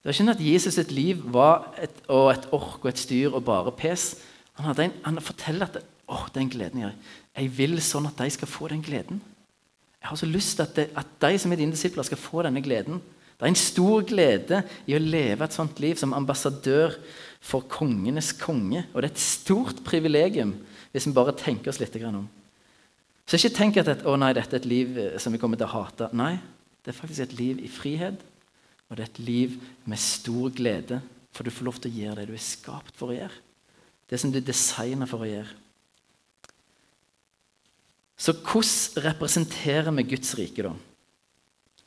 Det 0.00 0.08
var 0.08 0.14
ikke 0.14 0.22
sånn 0.22 0.32
at 0.32 0.44
Jesus 0.44 0.76
sitt 0.78 0.92
liv 0.96 1.20
var 1.28 1.74
et, 1.76 1.98
og 2.08 2.30
et 2.32 2.46
ork 2.56 2.78
og 2.80 2.88
et 2.88 3.00
styr 3.00 3.34
og 3.34 3.44
bare 3.44 3.72
pes. 3.76 4.14
Han, 4.56 4.72
en, 4.72 4.94
han 5.04 5.20
forteller 5.20 5.68
at 5.68 5.82
å, 6.08 6.22
den 6.32 6.48
gleden 6.50 6.86
jeg, 6.86 6.94
jeg 7.36 7.52
vil 7.58 7.76
sånn 7.84 8.08
at 8.08 8.18
de 8.18 8.32
skal 8.32 8.48
få 8.48 8.70
den 8.72 8.80
gleden. 8.84 9.20
Jeg 10.00 10.08
har 10.08 10.16
så 10.16 10.28
lyst 10.28 10.56
til 10.56 10.64
at, 10.64 10.78
de, 10.78 10.86
at 10.96 11.10
de 11.20 11.40
som 11.42 11.52
er 11.52 11.60
dine 11.60 11.76
disipler, 11.76 12.06
skal 12.08 12.20
få 12.20 12.46
denne 12.46 12.62
gleden. 12.64 13.02
Det 13.36 13.44
er 13.44 13.52
en 13.52 13.60
stor 13.60 14.06
glede 14.08 14.62
i 14.88 14.96
å 14.96 15.00
leve 15.00 15.44
et 15.44 15.56
sånt 15.56 15.78
liv 15.84 16.00
som 16.00 16.16
ambassadør 16.16 16.96
for 17.44 17.68
kongenes 17.68 18.32
konge. 18.40 18.86
Og 18.92 19.00
det 19.00 19.10
er 19.10 19.14
et 19.14 19.22
stort 19.22 19.84
privilegium 19.84 20.56
hvis 20.90 21.06
vi 21.08 21.14
bare 21.16 21.36
tenker 21.36 21.72
oss 21.72 21.80
litt 21.80 21.96
om. 22.08 22.24
Så 23.28 23.38
ikke 23.38 23.54
tenk 23.54 23.78
at 23.84 24.02
å 24.08 24.16
nei, 24.18 24.32
dette 24.34 24.56
er 24.56 24.64
et 24.64 24.68
liv 24.68 24.96
eh, 24.98 25.14
som 25.22 25.32
vi 25.32 25.38
kommer 25.38 25.60
til 25.60 25.68
å 25.68 25.74
hate. 25.76 26.08
Nei, 26.16 26.34
det 26.82 26.90
er 26.90 26.98
faktisk 26.98 27.28
et 27.28 27.36
liv 27.38 27.60
i 27.62 27.70
frihet. 27.70 28.24
Og 28.90 28.98
det 28.98 29.04
er 29.04 29.10
et 29.12 29.22
liv 29.22 29.56
med 29.86 30.02
stor 30.02 30.50
glede, 30.54 31.00
for 31.30 31.46
du 31.46 31.54
får 31.54 31.68
lov 31.68 31.78
til 31.78 31.92
å 31.92 31.98
gjøre 32.02 32.20
det 32.20 32.30
du 32.30 32.34
er 32.34 32.42
skapt 32.42 32.96
for 32.98 33.12
å 33.12 33.16
gjøre. 33.16 33.42
Det 34.10 34.18
som 34.18 34.32
du 34.32 34.40
er 34.40 34.46
designa 34.46 35.06
for 35.06 35.22
å 35.22 35.30
gjøre. 35.30 35.58
Så 38.20 38.34
hvordan 38.36 39.04
representerer 39.06 39.94
vi 39.96 40.08
Guds 40.10 40.34
rike, 40.36 40.66
da? 40.66 40.74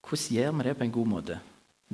Hvordan 0.04 0.38
gjør 0.38 0.56
vi 0.56 0.66
det 0.70 0.78
på 0.80 0.88
en 0.88 0.96
god 0.96 1.12
måte? 1.12 1.40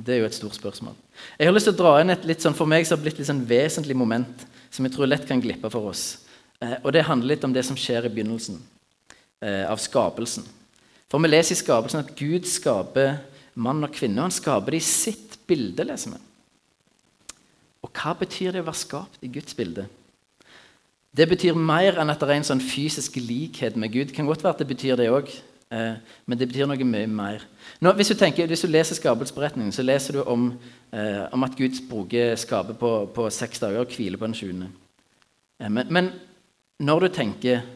Det 0.00 0.14
er 0.14 0.22
jo 0.22 0.30
et 0.30 0.36
stort 0.38 0.56
spørsmål. 0.56 0.94
Jeg 1.36 1.48
har 1.48 1.54
lyst 1.54 1.68
til 1.68 1.74
å 1.74 1.80
dra 1.82 1.92
inn 2.00 2.14
et 2.14 2.24
litt 2.24 2.40
sånn, 2.40 2.56
for 2.56 2.70
meg 2.70 2.86
som 2.86 2.96
har 2.96 3.02
blitt 3.04 3.18
litt 3.20 3.28
sånn 3.28 3.42
vesentlig 3.46 3.96
moment 3.98 4.46
som 4.72 4.86
jeg 4.86 4.94
tror 4.94 5.10
lett 5.10 5.26
kan 5.28 5.42
glippe 5.42 5.68
for 5.72 5.90
oss. 5.90 6.22
Eh, 6.62 6.78
og 6.80 6.92
Det 6.94 7.04
handler 7.04 7.34
litt 7.34 7.44
om 7.44 7.52
det 7.52 7.66
som 7.66 7.76
skjer 7.76 8.06
i 8.06 8.12
begynnelsen 8.12 8.62
eh, 9.42 9.66
av 9.68 9.82
skapelsen. 9.82 10.46
For 11.10 11.20
Vi 11.20 11.28
leser 11.28 11.56
i 11.56 11.60
skapelsen 11.60 12.00
at 12.00 12.14
Gud 12.16 12.48
skaper 12.48 13.18
mann 13.60 13.84
og 13.86 13.92
kvinne. 13.94 14.20
og 14.20 14.30
Han 14.30 14.34
skaper 14.34 14.74
det 14.74 14.80
i 14.82 14.88
sitt 14.88 15.38
bilde, 15.48 15.86
leser 15.86 16.16
vi. 16.16 16.20
Og 17.80 17.92
hva 17.96 18.12
betyr 18.18 18.54
det 18.54 18.62
å 18.62 18.68
være 18.68 18.82
skapt 18.82 19.22
i 19.24 19.30
Guds 19.32 19.56
bilde? 19.56 19.86
Det 21.10 21.26
betyr 21.26 21.56
mer 21.58 21.98
enn 21.98 22.12
at 22.12 22.20
det 22.22 22.28
er 22.28 22.38
en 22.38 22.50
sånn 22.52 22.62
fysisk 22.62 23.16
likhet 23.18 23.78
med 23.80 23.90
Gud. 23.90 24.10
Det 24.10 24.16
kan 24.16 24.28
godt 24.28 24.44
være 24.44 24.54
at 24.54 24.60
det 24.62 24.68
betyr 24.70 25.00
det 25.00 25.08
òg, 25.10 25.32
eh, 25.74 25.96
men 26.26 26.38
det 26.38 26.46
betyr 26.52 26.68
noe 26.70 26.86
mye 26.86 27.08
mer. 27.10 27.46
Nå, 27.82 27.92
hvis, 27.98 28.12
du 28.12 28.18
tenker, 28.20 28.46
hvis, 28.46 28.62
du 28.62 28.70
leser 28.70 28.98
skapelsesberetningen, 28.98 29.74
så 29.74 29.82
leser 29.82 30.20
du 30.20 30.22
om, 30.22 30.52
eh, 30.92 31.24
om 31.34 31.46
at 31.48 31.56
Gud 31.58 31.80
bruker 31.90 32.36
skapet 32.38 32.78
på, 32.78 32.92
på, 33.16 33.26
seks 33.34 33.58
dager 33.64 33.82
og 33.82 33.90
hviler 33.96 34.20
på 34.20 34.28
den 34.28 34.38
sjuende. 34.38 34.70
Eh, 35.58 35.72
men, 35.72 35.90
men, 35.90 36.12
når 36.80 37.06
du 37.06 37.12
tenker 37.12 37.66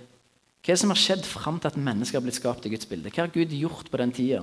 Hva 0.64 0.72
er 0.72 0.78
det 0.78 0.80
som 0.80 0.92
har 0.94 0.96
skjedd 0.96 1.26
fram 1.28 1.58
til 1.60 1.68
at 1.68 1.74
mennesker 1.76 2.16
har 2.16 2.22
blitt 2.24 2.38
skapt 2.38 2.64
i 2.64 2.70
Guds 2.72 2.86
bilde? 2.88 3.10
Hva 3.12 3.26
har 3.26 3.34
Gud 3.34 3.50
gjort 3.52 3.90
på 3.92 3.98
den 4.00 4.14
tida? 4.16 4.38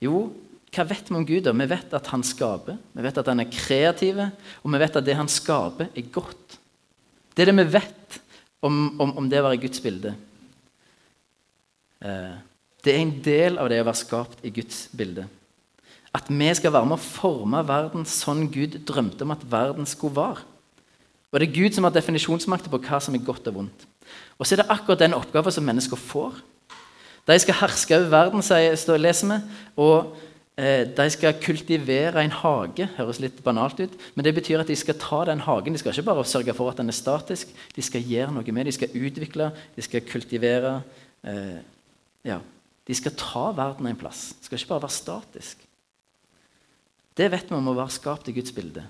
Jo, 0.00 0.30
hva 0.70 0.86
vet 0.86 1.10
vi 1.10 1.18
om 1.18 1.26
Gud? 1.26 1.48
Vi 1.50 1.68
vet 1.70 1.94
at 1.96 2.10
han 2.12 2.22
skaper, 2.24 2.78
vi 2.94 3.04
vet 3.04 3.18
at 3.20 3.30
han 3.32 3.42
er 3.42 3.50
kreativ, 3.52 4.20
og 4.62 4.72
vi 4.72 4.80
vet 4.80 4.98
at 5.00 5.06
det 5.06 5.16
han 5.18 5.30
skaper, 5.30 5.90
er 5.90 6.12
godt. 6.14 6.58
Det 7.34 7.44
er 7.44 7.50
det 7.50 7.58
vi 7.58 7.72
vet 7.78 8.20
om, 8.62 8.76
om, 9.00 9.16
om 9.20 9.28
det 9.30 9.40
å 9.40 9.48
være 9.48 9.60
Guds 9.64 9.82
bilde. 9.82 10.14
Eh, 12.00 12.38
det 12.84 12.94
er 12.94 13.02
en 13.02 13.12
del 13.24 13.58
av 13.60 13.68
det 13.70 13.80
å 13.82 13.86
være 13.88 14.00
skapt 14.00 14.44
i 14.46 14.52
Guds 14.54 14.86
bilde. 14.96 15.26
At 16.16 16.30
vi 16.30 16.48
skal 16.58 16.72
være 16.74 16.88
med 16.88 16.96
å 16.96 17.02
forme 17.02 17.60
verden 17.66 18.06
sånn 18.08 18.48
Gud 18.50 18.80
drømte 18.88 19.26
om 19.26 19.34
at 19.34 19.44
verden 19.46 19.86
skulle 19.86 20.16
være. 20.16 20.46
Og 21.30 21.38
Det 21.38 21.46
er 21.46 21.58
Gud 21.60 21.76
som 21.76 21.86
har 21.86 21.94
definisjonsmakten 21.94 22.72
på 22.72 22.80
hva 22.82 22.98
som 23.02 23.14
er 23.14 23.22
godt 23.22 23.46
og 23.52 23.60
vondt. 23.60 23.84
Og 24.40 24.46
så 24.46 24.56
er 24.56 24.62
det 24.62 24.72
akkurat 24.72 25.02
den 25.04 25.14
oppgaven 25.14 25.54
som 25.54 25.66
mennesker 25.66 26.00
får. 26.00 26.40
De 27.28 27.38
skal 27.38 27.58
herske 27.60 27.96
over 27.96 28.10
verden, 28.12 28.44
sier, 28.44 28.76
leser 28.98 29.30
vi. 29.30 29.38
Og 29.80 30.14
eh, 30.56 30.86
de 30.96 31.06
skal 31.12 31.38
kultivere 31.42 32.24
en 32.24 32.34
hage. 32.34 32.88
Høres 32.96 33.20
litt 33.22 33.42
banalt 33.44 33.80
ut, 33.82 33.96
men 34.14 34.26
det 34.26 34.34
betyr 34.38 34.62
at 34.62 34.70
de 34.70 34.78
skal 34.78 34.98
ta 35.00 35.24
den 35.28 35.42
hagen. 35.44 35.76
De 35.76 35.82
skal 35.82 35.94
ikke 35.94 36.08
bare 36.10 36.26
sørge 36.28 36.56
for 36.56 36.72
at 36.72 36.80
den 36.80 36.92
er 36.92 36.96
statisk, 36.96 37.52
de 37.76 37.84
skal 37.84 38.06
gjøre 38.06 38.34
noe 38.34 38.56
med 38.56 38.70
De 38.70 38.76
skal 38.76 38.96
utvikle, 38.96 39.50
de 39.76 39.86
skal 39.86 40.06
kultivere. 40.08 40.80
Eh, 41.24 41.60
ja, 42.26 42.40
De 42.88 42.94
skal 42.96 43.12
ta 43.14 43.50
verden 43.54 43.86
en 43.86 43.98
plass. 43.98 44.32
De 44.40 44.48
skal 44.48 44.58
ikke 44.58 44.72
bare 44.72 44.82
være 44.88 44.96
statisk. 44.96 45.60
Det 47.14 47.28
vet 47.30 47.50
vi 47.50 47.54
om 47.54 47.68
å 47.70 47.76
være 47.76 47.92
skapt 47.94 48.30
i 48.30 48.34
Guds 48.34 48.54
bilde. 48.56 48.82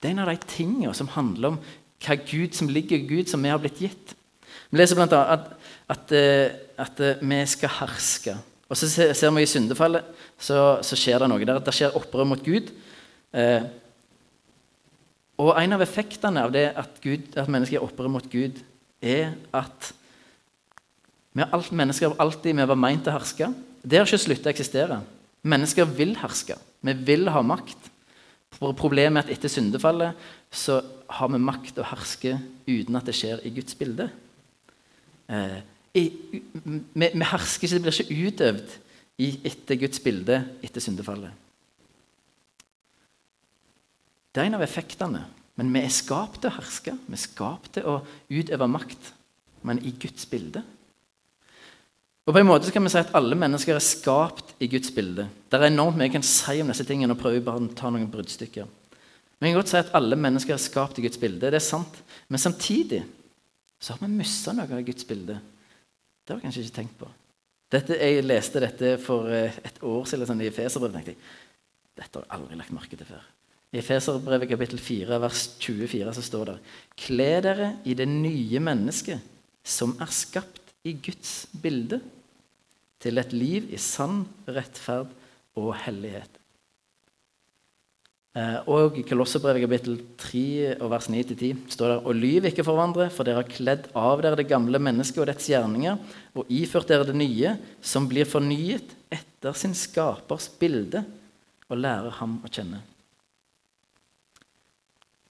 Det 0.00 0.08
er 0.08 0.14
en 0.16 0.24
av 0.24 0.30
de 0.32 0.48
tingene 0.50 0.94
som 0.96 1.10
handler 1.12 1.52
om 1.52 1.58
hva 2.02 2.16
Gud 2.26 2.56
som 2.56 2.70
ligger 2.72 2.98
i 2.98 3.06
Gud, 3.06 3.28
som 3.30 3.42
vi 3.44 3.52
har 3.52 3.60
blitt 3.60 3.80
gitt. 3.80 4.14
Vi 4.70 4.80
leser 4.80 4.98
bl.a. 4.98 5.22
At, 5.36 5.48
at, 5.92 6.12
eh, 6.16 6.54
at, 6.82 7.00
eh, 7.00 7.22
vi 7.22 7.40
skal 7.50 7.74
herske. 7.80 8.36
Og 8.66 8.78
så 8.78 8.88
ser 8.90 9.30
vi 9.30 9.44
i 9.44 9.48
syndefallet 9.48 10.06
så, 10.38 10.78
så 10.82 10.98
skjer 10.98 11.22
det 11.22 11.30
noe 11.30 11.44
der. 11.46 11.60
Det 11.62 11.74
skjer 11.74 11.94
opprør 11.98 12.26
mot 12.26 12.42
Gud. 12.42 12.72
Eh, 13.36 13.68
og 15.42 15.52
en 15.60 15.76
av 15.76 15.84
effektene 15.84 16.46
av 16.46 16.54
det 16.54 16.70
at, 16.72 16.98
Gud, 17.04 17.28
at 17.36 17.50
mennesker 17.52 17.78
er 17.78 17.84
opprør 17.84 18.10
mot 18.10 18.26
Gud, 18.32 18.58
er 19.04 19.34
at 19.54 19.92
vi 21.36 21.44
alt, 21.44 21.68
mennesker 21.76 22.16
alltid 22.22 22.56
vi 22.56 22.64
var 22.70 22.80
meint 22.80 23.04
til 23.04 23.12
å 23.12 23.18
herske. 23.18 23.50
Det 23.84 24.00
har 24.00 24.08
ikke 24.08 24.22
sluttet 24.22 24.48
å 24.48 24.54
eksistere. 24.54 25.02
Mennesker 25.46 25.88
vil 25.98 26.14
herske. 26.18 26.56
Vi 26.80 26.94
vil 27.06 27.28
ha 27.30 27.42
makt. 27.44 27.90
Problemet 28.56 29.20
er 29.20 29.26
at 29.26 29.32
etter 29.36 29.52
syndefallet 29.52 30.16
så 30.48 30.80
har 31.18 31.28
vi 31.28 31.42
makt 31.42 31.82
å 31.82 31.88
herske 31.90 32.38
uten 32.64 32.96
at 32.96 33.06
det 33.06 33.14
skjer 33.18 33.44
i 33.44 33.52
Guds 33.52 33.76
bilde. 33.76 34.08
Vi, 35.26 36.04
vi, 36.92 37.08
hersker 37.30 37.66
ikke, 37.66 37.74
det 37.74 37.82
blir 37.82 38.00
ikke 38.02 38.28
utøvd 38.28 38.76
i, 39.24 39.30
etter 39.48 39.80
Guds 39.80 40.02
bilde 40.04 40.42
etter 40.64 40.84
syndefallet. 40.84 41.32
Det 44.36 44.42
er 44.42 44.50
en 44.50 44.58
av 44.58 44.64
effektene. 44.66 45.24
Men 45.56 45.72
vi 45.72 45.80
er 45.80 45.92
skapt 45.92 46.42
til 46.42 46.50
å 46.50 46.56
herske. 46.58 46.92
Vi 47.06 47.16
er 47.16 47.22
skapt 47.22 47.70
til 47.78 47.86
å 47.88 48.00
utøve 48.28 48.68
makt, 48.68 49.12
men 49.64 49.80
i 49.80 49.94
Guds 49.96 50.28
bilde. 50.28 50.60
Og 52.26 52.34
på 52.34 52.42
en 52.42 52.48
måte 52.48 52.72
kan 52.74 52.84
vi 52.84 52.90
si 52.92 52.98
at 53.00 53.14
Alle 53.16 53.38
mennesker 53.38 53.78
er 53.78 53.84
skapt 53.84 54.56
i 54.60 54.68
Guds 54.68 54.90
bilde. 54.92 55.28
Det 55.48 55.56
er 55.56 55.70
enormt 55.70 55.96
mye 55.96 56.10
jeg 56.10 56.16
kan 56.18 56.26
si 56.26 56.60
om 56.60 56.72
disse 56.72 56.84
tingene. 56.84 57.14
og 57.14 57.22
prøve 57.22 57.40
bare 57.40 57.62
å 57.62 57.72
ta 57.72 57.88
noen 57.88 58.10
bruddstykker. 58.10 58.66
Jeg 59.36 59.52
kan 59.52 59.56
godt 59.56 59.72
si 59.72 59.78
at 59.78 59.94
alle 59.94 60.16
mennesker 60.16 60.54
er 60.54 60.60
skapt 60.60 60.98
i 60.98 61.04
Guds 61.04 61.20
bilde. 61.20 61.46
Det 61.46 61.54
er 61.54 61.64
sant. 61.64 62.02
Men 62.28 62.42
samtidig 62.42 63.04
så 63.86 63.94
har 63.94 64.02
vi 64.02 64.18
mista 64.18 64.50
noe 64.50 64.66
av 64.66 64.82
Guds 64.82 65.06
bilde. 65.06 65.36
Det 66.26 66.32
har 66.32 66.40
jeg 66.40 66.48
kanskje 66.48 66.62
ikke 66.64 66.76
tenkt 66.80 66.96
på. 66.98 67.08
Dette, 67.70 67.94
jeg 67.98 68.24
leste 68.24 68.62
dette 68.62 68.88
for 69.02 69.30
eh, 69.30 69.54
et 69.66 69.78
år 69.86 70.08
siden 70.10 70.26
sånn, 70.26 70.42
i 70.42 70.50
Feserbrevet. 70.54 70.96
tenkte 70.96 71.14
jeg, 71.14 71.20
Dette 71.96 72.18
har 72.18 72.26
jeg 72.26 72.34
aldri 72.34 72.58
lagt 72.58 72.74
merke 72.74 72.98
til 72.98 73.06
før. 73.06 73.28
I 73.76 73.82
Feserbrevet 73.86 74.50
kapittel 74.50 74.82
4, 74.82 75.20
vers 75.22 75.44
24 75.62 76.16
så 76.18 76.24
står 76.26 76.50
det 76.50 76.56
Kle 77.04 77.30
dere 77.46 77.70
i 77.86 77.94
det 77.98 78.08
nye 78.10 78.62
mennesket 78.62 79.22
som 79.66 79.94
er 80.02 80.10
skapt 80.14 80.74
i 80.86 80.96
Guds 80.98 81.46
bilde, 81.62 82.00
til 83.02 83.20
et 83.20 83.32
liv 83.36 83.70
i 83.70 83.78
sann 83.78 84.24
rettferd 84.50 85.10
og 85.58 85.74
hellighet. 85.84 86.40
Eh, 88.36 88.56
og 88.68 88.98
i 89.00 89.04
Kolossebrevet 89.06 89.62
kapittel 89.64 89.94
3 90.20 90.74
og 90.74 90.90
vers 90.92 91.06
9-10 91.08 91.70
står 91.72 91.88
det 91.88 91.96
Og 92.02 92.18
lyv 92.18 92.48
ikke 92.50 92.66
for 92.66 92.76
hverandre, 92.76 93.06
for 93.08 93.24
dere 93.24 93.40
har 93.40 93.48
kledd 93.48 93.86
av 93.96 94.20
dere 94.20 94.36
det 94.36 94.50
gamle 94.50 94.80
mennesket 94.82 95.22
og 95.22 95.30
dets 95.30 95.48
gjerninger, 95.48 95.96
og 96.36 96.52
iført 96.52 96.90
dere 96.92 97.08
det 97.08 97.16
nye, 97.16 97.54
som 97.80 98.04
blir 98.10 98.28
fornyet 98.28 98.92
etter 99.08 99.56
sin 99.56 99.72
skapers 99.72 100.50
bilde, 100.60 101.00
og 101.72 101.80
lærer 101.80 102.12
ham 102.20 102.36
å 102.44 102.52
kjenne. 102.52 102.82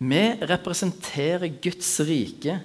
Vi 0.03 0.25
representerer 0.43 1.47
Guds 1.63 1.95
rike 2.05 2.59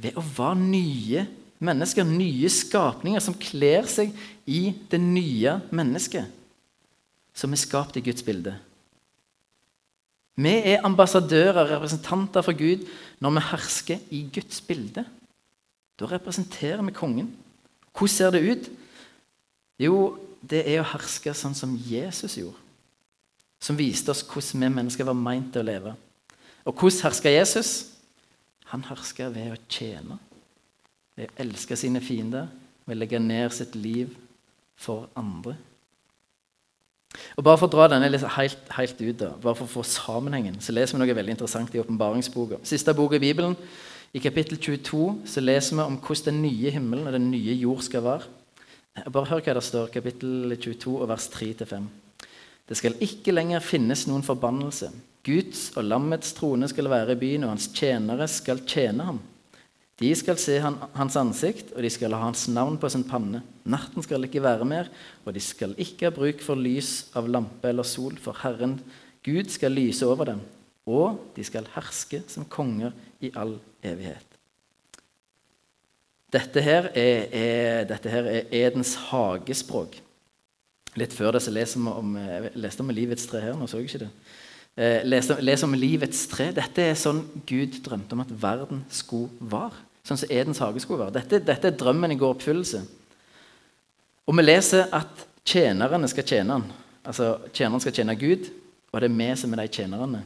ved 0.00 0.16
å 0.16 0.24
være 0.24 0.58
nye 0.64 1.28
mennesker, 1.64 2.08
nye 2.08 2.48
skapninger 2.50 3.22
som 3.22 3.36
kler 3.36 3.86
seg 3.92 4.16
i 4.48 4.70
det 4.90 4.98
nye 5.04 5.60
mennesket, 5.68 6.32
som 7.36 7.52
er 7.52 7.60
skapt 7.60 8.00
i 8.00 8.08
Guds 8.08 8.24
bilde. 8.24 8.56
Vi 10.34 10.50
er 10.50 10.82
ambassadører, 10.86 11.68
representanter 11.76 12.42
for 12.42 12.56
Gud, 12.58 12.86
når 13.22 13.36
vi 13.36 13.44
hersker 13.50 13.98
i 14.10 14.24
Guds 14.34 14.60
bilde. 14.60 15.04
Da 16.00 16.08
representerer 16.10 16.82
vi 16.82 16.92
kongen. 16.92 17.30
Hvordan 17.94 18.08
ser 18.08 18.30
det 18.30 18.42
ut? 18.50 18.70
Jo, 19.78 20.18
det 20.42 20.64
er 20.66 20.82
å 20.82 20.88
herske 20.94 21.34
sånn 21.34 21.54
som 21.54 21.76
Jesus 21.78 22.36
gjorde. 22.38 22.58
Som 23.62 23.78
viste 23.78 24.10
oss 24.12 24.24
hvordan 24.26 24.66
vi 24.66 24.72
mennesker 24.74 25.06
var 25.06 25.16
meint 25.16 25.52
til 25.54 25.62
å 25.62 25.68
leve. 25.68 25.94
Og 26.66 26.74
hvordan 26.74 27.06
herska 27.06 27.30
Jesus? 27.30 27.72
Han 28.72 28.84
herska 28.88 29.30
ved 29.32 29.54
å 29.54 29.60
tjene. 29.70 30.18
Ved 31.14 31.30
å 31.30 31.44
elske 31.46 31.78
sine 31.78 32.02
fiender. 32.02 32.50
Ved 32.84 32.96
å 32.96 33.00
legge 33.04 33.22
ned 33.22 33.54
sitt 33.54 33.78
liv 33.78 34.10
for 34.74 35.06
andre. 35.16 35.54
Og 37.38 37.44
Bare 37.46 37.58
for 37.60 37.68
å 37.68 37.72
dra 37.74 37.88
denne 37.90 38.10
helt, 38.10 38.70
helt, 38.76 39.00
ut, 39.00 39.18
da, 39.20 39.32
bare 39.42 39.58
for 39.58 39.66
å 39.66 39.74
få 39.76 39.84
sammenhengen, 39.86 40.60
så 40.62 40.74
leser 40.74 40.96
vi 40.96 41.02
noe 41.02 41.16
veldig 41.16 41.36
interessant 41.36 41.74
i 41.74 41.82
åpenbaringsboka. 41.82 42.60
Siste 42.66 42.94
bok 42.96 43.16
i 43.16 43.22
Bibelen, 43.22 43.56
i 44.14 44.22
kapittel 44.22 44.58
22, 44.58 45.26
så 45.26 45.42
leser 45.42 45.78
vi 45.78 45.84
om 45.84 45.98
hvordan 45.98 46.30
den 46.30 46.44
nye 46.46 46.72
himmelen 46.74 47.10
og 47.10 47.16
den 47.16 47.30
nye 47.32 47.56
jord 47.58 47.82
skal 47.86 48.04
være. 48.06 48.30
Bare 49.10 49.26
hør 49.26 49.42
hva 49.42 49.56
det 49.58 49.64
står, 49.66 49.90
kapittel 49.94 50.54
22, 50.54 50.94
vers 51.10 51.26
3-5. 51.34 51.88
Det 52.64 52.78
skal 52.78 52.94
ikke 53.02 53.34
lenger 53.34 53.64
finnes 53.64 54.06
noen 54.08 54.22
forbannelse. 54.24 54.92
Guds 55.26 55.70
og 55.74 55.88
lammets 55.88 56.32
trone 56.36 56.68
skal 56.70 56.88
være 56.92 57.16
i 57.16 57.20
byen, 57.20 57.46
og 57.46 57.56
hans 57.56 57.66
tjenere 57.74 58.28
skal 58.30 58.62
tjene 58.68 59.08
ham. 59.10 59.18
De 60.00 60.10
skal 60.18 60.38
se 60.42 60.56
han, 60.58 60.76
hans 60.96 61.16
ansikt, 61.20 61.70
og 61.76 61.84
de 61.84 61.90
skal 61.92 62.16
ha 62.16 62.24
hans 62.24 62.48
navn 62.50 62.76
på 62.82 62.90
sin 62.90 63.04
panne. 63.06 63.44
Natten 63.62 64.02
skal 64.02 64.26
ikke 64.26 64.42
være 64.42 64.66
mer, 64.66 64.90
og 65.22 65.36
de 65.36 65.42
skal 65.42 65.76
ikke 65.78 66.08
ha 66.08 66.14
bruk 66.14 66.42
for 66.42 66.58
lys 66.58 67.12
av 67.14 67.30
lampe 67.30 67.70
eller 67.70 67.86
sol, 67.86 68.18
for 68.18 68.36
Herren 68.42 68.80
Gud 69.24 69.48
skal 69.54 69.72
lyse 69.72 70.04
over 70.06 70.34
dem, 70.34 70.42
og 70.84 71.20
de 71.36 71.44
skal 71.46 71.68
herske 71.76 72.24
som 72.28 72.44
konger 72.50 72.92
i 73.24 73.30
all 73.38 73.54
evighet. 73.86 74.26
Dette 76.34 76.60
her 76.64 76.90
er, 76.98 77.28
er, 77.30 77.84
dette 77.86 78.10
her 78.10 78.26
er 78.26 78.50
Edens 78.50 78.96
hagespråk. 79.08 80.00
Litt 80.98 81.14
før 81.14 81.36
det 81.36 81.44
så 81.46 81.54
leser 81.54 81.82
vi 81.82 81.92
om, 81.94 82.16
jeg 82.18 82.50
leste 82.58 82.82
om 82.82 82.90
livets 82.94 83.26
tre 83.30 83.40
her. 83.42 83.54
nå 83.58 83.68
så 83.70 83.78
jeg 83.78 83.88
ikke 83.88 84.04
det. 84.04 84.10
Eh, 84.74 85.04
les, 85.06 85.28
lese, 85.38 85.66
om 85.66 85.74
livets 85.78 86.24
tre. 86.30 86.48
Dette 86.54 86.82
er 86.82 86.96
sånn 86.98 87.22
Gud 87.46 87.78
drømte 87.84 88.16
om 88.16 88.24
at 88.24 88.32
verden 88.42 88.82
skulle 88.90 89.30
være. 89.38 89.76
Sånn 90.04 90.18
som 90.20 90.32
Edens 90.34 90.60
hage 90.60 90.82
skulle 90.82 91.04
være. 91.06 91.14
Dette, 91.20 91.40
dette 91.46 91.70
er 91.70 91.78
drømmen 91.78 92.12
i 92.12 92.18
går 92.18 92.34
oppfyllelse. 92.34 92.82
Og 94.26 94.36
vi 94.36 94.44
leser 94.44 94.90
at 94.94 95.24
tjenerne 95.46 96.10
skal 96.10 96.26
tjene 96.26 96.58
han. 96.58 96.66
Altså, 97.04 97.36
Tjeneren 97.52 97.82
skal 97.84 97.94
tjene 97.94 98.16
Gud, 98.18 98.48
og 98.90 99.00
det 99.00 99.10
er 99.10 99.16
vi 99.16 99.30
som 99.38 99.54
er 99.54 99.62
de 99.62 99.78
tjenerne. 99.78 100.22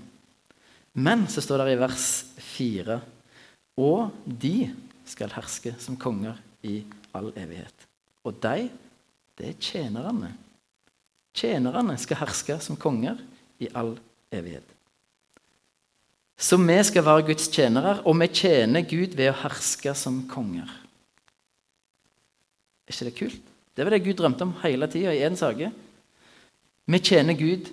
Men 0.98 1.26
så 1.30 1.42
står 1.44 1.66
det 1.66 1.76
i 1.76 1.80
vers 1.82 2.08
4 2.56 2.98
Og 3.78 4.14
de 4.24 4.70
skal 5.06 5.34
herske 5.34 5.74
som 5.82 5.98
konger 6.00 6.38
i 6.66 6.80
all 7.14 7.30
evighet. 7.38 7.86
Og 8.26 8.38
de, 8.42 8.68
det 9.38 9.52
er 9.52 9.60
tjenerne. 9.62 10.32
Tjenerne 11.36 11.98
skal 12.00 12.22
herske 12.24 12.58
som 12.64 12.78
konger 12.80 13.20
i 13.62 13.68
all 13.74 13.92
evighet 13.92 14.07
evighet. 14.32 14.74
Så 16.38 16.56
vi 16.62 16.76
skal 16.86 17.04
være 17.04 17.26
Guds 17.26 17.48
tjenere, 17.50 17.98
og 18.06 18.14
vi 18.20 18.28
tjener 18.30 18.86
Gud 18.86 19.16
ved 19.18 19.32
å 19.32 19.38
herske 19.40 19.94
som 19.98 20.20
konger. 20.30 20.68
Er 22.86 22.94
ikke 22.94 23.08
det 23.08 23.18
kult? 23.18 23.48
Det 23.74 23.86
var 23.86 23.94
det 23.94 24.04
Gud 24.04 24.18
drømte 24.18 24.46
om 24.46 24.54
hele 24.62 24.88
tida 24.90 25.12
i 25.14 25.20
Edens 25.22 25.42
hage. 25.44 25.72
Vi 26.88 27.00
tjener 27.04 27.36
Gud 27.38 27.68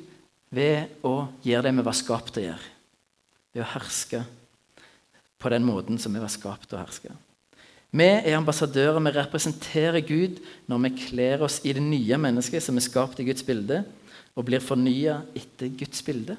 ved 0.54 1.06
å 1.06 1.28
gjøre 1.46 1.70
det 1.70 1.76
vi 1.78 1.86
var 1.86 1.98
skapt 1.98 2.34
til 2.34 2.44
å 2.44 2.48
gjøre. 2.50 2.74
Ved 3.56 3.64
å 3.64 3.70
herske 3.72 4.24
på 5.42 5.52
den 5.54 5.66
måten 5.66 6.02
som 6.02 6.14
vi 6.14 6.22
var 6.22 6.34
skapt 6.34 6.68
til 6.70 6.80
å 6.80 6.84
herske. 6.84 7.14
Vi 7.96 8.06
er 8.06 8.36
ambassadører, 8.36 9.00
vi 9.00 9.14
representerer 9.16 10.02
Gud 10.04 10.42
når 10.68 10.82
vi 10.84 10.92
kler 11.06 11.46
oss 11.46 11.62
i 11.64 11.74
det 11.76 11.84
nye 11.86 12.18
mennesket 12.20 12.66
som 12.66 12.76
er 12.76 12.84
skapt 12.84 13.22
i 13.22 13.28
Guds 13.30 13.46
bilde, 13.46 13.84
og 14.36 14.46
blir 14.48 14.64
fornya 14.64 15.22
etter 15.36 15.72
Guds 15.80 16.04
bilde. 16.06 16.36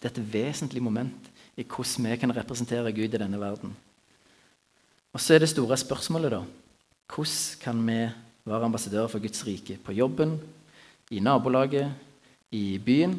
Det 0.00 0.08
er 0.08 0.14
et 0.14 0.32
vesentlig 0.32 0.82
moment 0.82 1.30
i 1.58 1.66
hvordan 1.66 2.06
vi 2.08 2.18
kan 2.22 2.34
representere 2.36 2.92
Gud 2.94 3.10
i 3.10 3.20
denne 3.20 3.40
verden. 3.40 3.74
Og 5.12 5.20
så 5.20 5.34
er 5.34 5.42
det 5.42 5.50
store 5.50 5.76
spørsmålet, 5.76 6.30
da. 6.32 6.44
Hvordan 7.10 7.60
kan 7.60 7.82
vi 7.86 7.98
være 8.46 8.64
ambassadører 8.64 9.10
for 9.10 9.18
Guds 9.18 9.46
rike? 9.46 9.78
På 9.84 9.92
jobben, 9.92 10.38
i 11.10 11.20
nabolaget, 11.20 11.90
i 12.50 12.78
byen? 12.78 13.18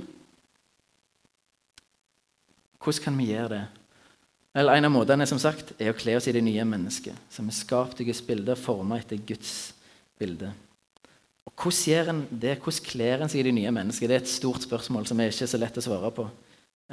Hvordan 2.84 3.04
kan 3.04 3.18
vi 3.18 3.26
gjøre 3.34 3.50
det? 3.50 3.66
eller 4.56 4.76
En 4.76 4.86
av 4.86 4.92
måtene 4.92 5.28
som 5.28 5.40
sagt, 5.40 5.74
er 5.80 5.92
å 5.92 5.98
kle 5.98 6.18
oss 6.18 6.28
i 6.28 6.34
det 6.36 6.44
nye 6.44 6.64
mennesket, 6.68 7.16
som 7.32 7.48
er 7.48 7.56
skapt 7.56 8.02
i 8.02 8.08
Guds 8.08 8.20
bilde 8.26 8.52
og 8.52 8.60
formet 8.60 9.06
etter 9.06 9.22
Guds 9.28 9.74
bilde. 10.20 10.52
Og 11.50 11.54
Hvordan 11.58 11.84
gjør 11.90 12.10
en 12.12 12.22
det? 12.32 12.58
Hvordan 12.62 12.86
kler 12.86 13.22
en 13.22 13.32
seg 13.32 13.42
i 13.42 13.48
det 13.50 13.54
nye 13.58 13.74
mennesket? 13.74 14.10
Det 14.10 14.18
er 14.18 14.24
et 14.24 14.32
stort 14.32 14.66
spørsmål 14.66 15.08
som 15.10 15.20
er 15.20 15.32
ikke 15.34 15.50
så 15.50 15.60
lett 15.62 15.78
å 15.78 15.84
svare 15.86 16.12
på. 16.16 16.28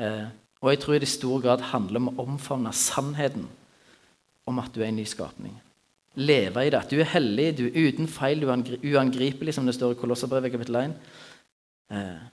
Eh, 0.01 0.27
og 0.63 0.73
jeg 0.73 0.81
tror 0.83 0.99
det 0.99 1.09
i 1.09 1.13
stor 1.13 1.43
grad 1.45 1.65
handler 1.71 2.03
om 2.03 2.11
å 2.11 2.25
omfavne 2.25 2.73
sannheten 2.75 3.47
om 4.49 4.61
at 4.63 4.73
du 4.75 4.83
er 4.83 4.89
en 4.91 4.99
ny 4.99 5.05
skapning. 5.09 5.55
Leve 6.19 6.65
i 6.67 6.73
det. 6.73 6.81
At 6.81 6.91
du 6.91 6.99
er 6.99 7.13
hellig, 7.13 7.53
du 7.59 7.67
er 7.69 7.93
uten 7.93 8.09
feil, 8.11 8.41
du 8.43 8.51
er 8.51 8.97
uangripelig, 8.97 9.55
som 9.55 9.69
det 9.69 9.77
står 9.77 9.95
i 9.95 10.01
Kolosserbrevet 10.01 10.55
kapittel 10.55 10.81
1. 10.81 10.97
Eh, 11.95 12.27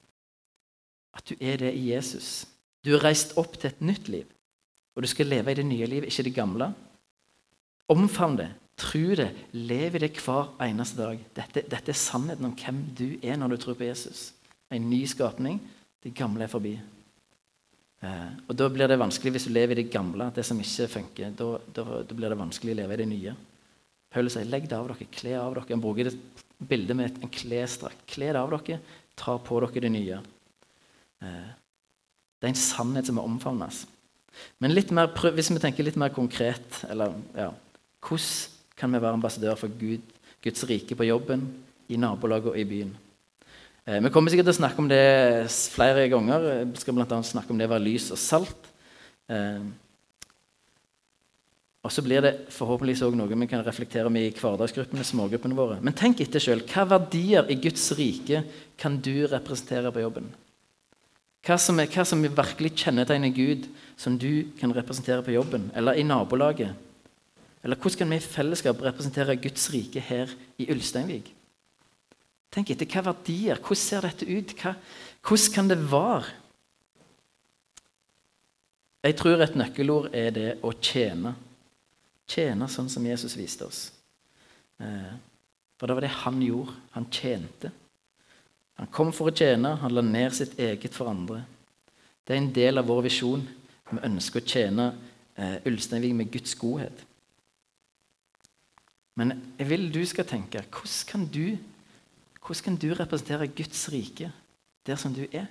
at 1.16 1.30
du 1.30 1.36
er 1.40 1.60
det 1.62 1.76
i 1.76 1.92
Jesus. 1.92 2.48
Du 2.86 2.96
er 2.96 3.04
reist 3.04 3.36
opp 3.38 3.60
til 3.60 3.70
et 3.70 3.84
nytt 3.84 4.10
liv. 4.12 4.26
Og 4.96 5.04
du 5.04 5.10
skal 5.12 5.28
leve 5.30 5.52
i 5.52 5.58
det 5.60 5.66
nye 5.68 5.88
livet, 5.90 6.10
ikke 6.10 6.30
det 6.30 6.36
gamle. 6.36 6.72
Omfavn 7.92 8.40
det. 8.40 8.50
Tro 8.76 9.16
det, 9.16 9.30
lev 9.56 9.96
i 9.96 10.02
det 10.04 10.12
hver 10.20 10.52
eneste 10.66 11.00
dag. 11.00 11.22
Dette, 11.38 11.64
dette, 11.72 11.94
er 11.94 12.00
sannheten 12.00 12.50
om 12.50 12.56
hvem 12.60 12.82
du 12.98 13.08
er 13.24 13.38
når 13.40 13.56
du 13.56 13.62
tror 13.64 13.78
på 13.80 13.88
Jesus. 13.88 14.34
En 14.74 14.90
ny 14.90 15.06
skapning. 15.08 15.62
Det 16.04 16.12
gamle 16.16 16.44
er 16.44 16.52
forbi. 16.52 16.74
Eh, 18.04 18.32
og 18.50 18.56
Da 18.60 18.68
blir 18.70 18.92
det 18.92 19.00
vanskelig 19.00 19.32
hvis 19.36 19.48
du 19.48 19.54
lever 19.56 19.80
i 19.80 19.84
det 19.84 19.94
gamle, 19.94 20.28
det 20.36 20.44
som 20.46 20.60
ikke 20.60 20.90
funker. 20.92 21.32
Da, 21.40 21.50
da, 21.72 22.02
da 22.04 22.18
blir 22.18 22.34
det 22.34 22.42
vanskelig 22.42 22.76
å 22.76 22.80
leve 22.82 22.98
i 22.98 23.02
det 23.02 23.10
nye. 23.14 23.36
Paul 24.12 24.30
sier 24.32 24.48
legg 24.48 24.68
det 24.72 24.78
av 24.78 24.92
dere, 24.92 25.08
kle 25.12 25.36
av 25.40 25.56
dere. 25.56 25.72
Han 25.72 25.84
bruker 25.84 26.10
det 26.10 26.18
bildet 26.68 27.00
med 27.00 27.20
en 27.24 27.32
klesdrakt. 27.32 28.04
Kle 28.12 28.34
det 28.36 28.42
av 28.42 28.52
dere, 28.58 28.82
ta 29.16 29.38
på 29.40 29.62
dere 29.64 29.86
det 29.88 29.94
nye. 29.96 30.20
Eh, 31.24 31.52
det 32.36 32.50
er 32.50 32.52
en 32.52 32.60
sannhet 32.60 33.08
som 33.08 33.16
må 33.18 33.24
omfavnes. 33.24 33.86
Men 34.60 34.76
mer, 34.92 35.16
hvis 35.32 35.50
vi 35.50 35.64
tenker 35.64 35.88
litt 35.88 35.96
mer 35.96 36.12
konkret 36.12 36.84
eller, 36.92 37.16
ja, 37.40 37.54
Hvordan 38.06 38.55
kan 38.78 38.92
vi 38.92 39.02
være 39.02 39.18
ambassadører 39.18 39.60
for 39.60 39.72
Gud, 39.80 40.04
Guds 40.44 40.68
rike 40.70 40.96
på 40.98 41.08
jobben, 41.08 41.48
i 41.90 41.98
nabolaget 42.02 42.52
og 42.52 42.60
i 42.60 42.68
byen. 42.68 42.94
Eh, 43.86 44.02
vi 44.02 44.10
kommer 44.10 44.34
sikkert 44.34 44.50
til 44.50 44.56
å 44.56 44.62
snakke 44.64 44.82
om 44.82 44.90
det 44.90 45.06
flere 45.74 46.08
ganger. 46.10 46.66
Vi 46.72 46.82
skal 46.82 46.98
bl.a. 46.98 47.20
snakke 47.22 47.54
om 47.54 47.60
det 47.60 47.70
å 47.70 47.74
være 47.76 47.86
lys 47.86 48.10
og 48.14 48.22
salt. 48.22 48.70
Eh, 49.30 49.66
og 51.86 51.94
så 51.94 52.02
blir 52.02 52.24
det 52.26 52.34
forhåpentligvis 52.50 53.04
også 53.06 53.18
noe 53.20 53.30
vi 53.30 53.48
kan 53.50 53.62
reflektere 53.62 54.10
om 54.10 54.16
i 54.18 54.32
hverdagsgruppene, 54.34 55.06
smågruppene 55.06 55.58
våre. 55.58 55.78
Men 55.86 55.94
tenk 55.94 56.24
etter 56.24 56.42
sjøl. 56.42 56.64
Hva 56.66 56.88
verdier 56.96 57.46
i 57.54 57.60
Guds 57.62 57.92
rike 57.94 58.42
kan 58.82 58.98
du 58.98 59.28
representere 59.30 59.94
på 59.94 60.02
jobben? 60.02 60.32
Hva 61.46 61.60
som, 61.62 61.78
er, 61.78 61.92
hva 61.94 62.02
som 62.10 62.26
virkelig 62.26 62.72
kjennetegner 62.82 63.30
Gud, 63.30 63.68
som 64.02 64.18
du 64.18 64.48
kan 64.58 64.74
representere 64.74 65.22
på 65.22 65.36
jobben, 65.36 65.70
eller 65.78 65.94
i 66.02 66.08
nabolaget, 66.08 66.74
eller 67.66 67.80
hvordan 67.82 67.98
kan 67.98 68.12
vi 68.14 68.18
i 68.22 68.22
fellesskap 68.22 68.82
representere 68.86 69.36
Guds 69.42 69.72
rike 69.74 70.02
her 70.06 70.30
i 70.62 70.68
Ulsteinvik? 70.70 71.32
Tenk 72.54 72.70
etter 72.70 72.86
hva 72.86 73.02
verdier, 73.08 73.58
hvordan 73.58 73.82
ser 73.82 74.06
dette 74.06 74.28
ut? 74.30 74.52
Hva, 74.60 74.76
hvordan 75.26 75.54
kan 75.56 75.72
det 75.72 75.80
være? 75.90 76.28
Jeg 79.06 79.16
tror 79.18 79.42
et 79.42 79.58
nøkkelord 79.58 80.12
er 80.14 80.30
det 80.34 80.52
å 80.66 80.72
tjene. 80.78 81.34
Tjene 82.30 82.68
sånn 82.70 82.88
som 82.90 83.06
Jesus 83.06 83.34
viste 83.38 83.66
oss. 83.66 83.82
Eh, 84.82 85.18
for 85.78 85.90
det 85.90 85.98
var 85.98 86.06
det 86.06 86.14
han 86.22 86.38
gjorde. 86.46 86.78
Han 86.94 87.10
tjente. 87.14 87.74
Han 88.78 88.92
kom 88.94 89.10
for 89.16 89.32
å 89.32 89.36
tjene, 89.36 89.74
han 89.82 89.94
la 89.94 90.06
ned 90.06 90.38
sitt 90.38 90.54
eget 90.62 90.94
for 90.94 91.10
andre. 91.10 91.42
Det 92.26 92.34
er 92.34 92.42
en 92.44 92.54
del 92.54 92.82
av 92.82 92.90
vår 92.90 93.06
visjon. 93.10 93.42
Vi 93.90 94.06
ønsker 94.06 94.42
å 94.42 94.54
tjene 94.54 94.88
eh, 95.34 95.58
Ulsteinvik 95.66 96.16
med 96.18 96.34
Guds 96.34 96.58
godhet. 96.62 97.06
Men 99.16 99.38
jeg 99.60 99.70
vil 99.70 99.88
du 99.94 100.02
skal 100.08 100.28
tenke 100.28 100.64
hvordan 100.64 101.08
kan 101.08 101.28
du, 101.32 101.58
hvordan 102.44 102.64
kan 102.64 102.80
du 102.80 102.90
representere 102.94 103.48
Guds 103.48 103.88
rike 103.94 104.32
der 104.86 105.00
som 105.00 105.14
du 105.16 105.24
er? 105.32 105.48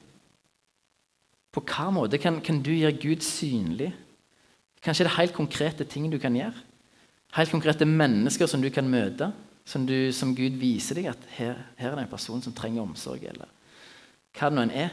På 1.54 1.62
hva 1.62 1.88
måte 1.94 2.18
kan, 2.18 2.40
kan 2.42 2.60
du 2.62 2.72
gjøre 2.74 2.98
Gud 2.98 3.24
synlig? 3.24 3.92
Kanskje 4.84 5.06
det 5.06 5.12
er 5.12 5.20
helt 5.20 5.36
konkrete 5.36 5.86
ting 5.88 6.10
du 6.12 6.18
kan 6.20 6.34
gjøre? 6.36 6.54
Helt 7.34 7.50
konkrete 7.50 7.86
mennesker 7.88 8.46
som 8.50 8.62
du 8.62 8.68
kan 8.70 8.88
møte? 8.90 9.30
Som, 9.64 9.86
du, 9.88 10.12
som 10.12 10.34
Gud 10.36 10.58
viser 10.60 10.98
deg 10.98 11.08
at 11.08 11.22
her, 11.38 11.56
her, 11.78 11.94
er 11.94 11.96
det 11.96 12.04
en 12.04 12.10
person 12.10 12.42
som 12.44 12.52
trenger 12.52 12.82
omsorg? 12.84 13.22
Eller 13.24 13.48
hva 14.34 14.50
det 14.50 14.58
nå 14.58 14.64
enn 14.66 14.74
er. 14.76 14.90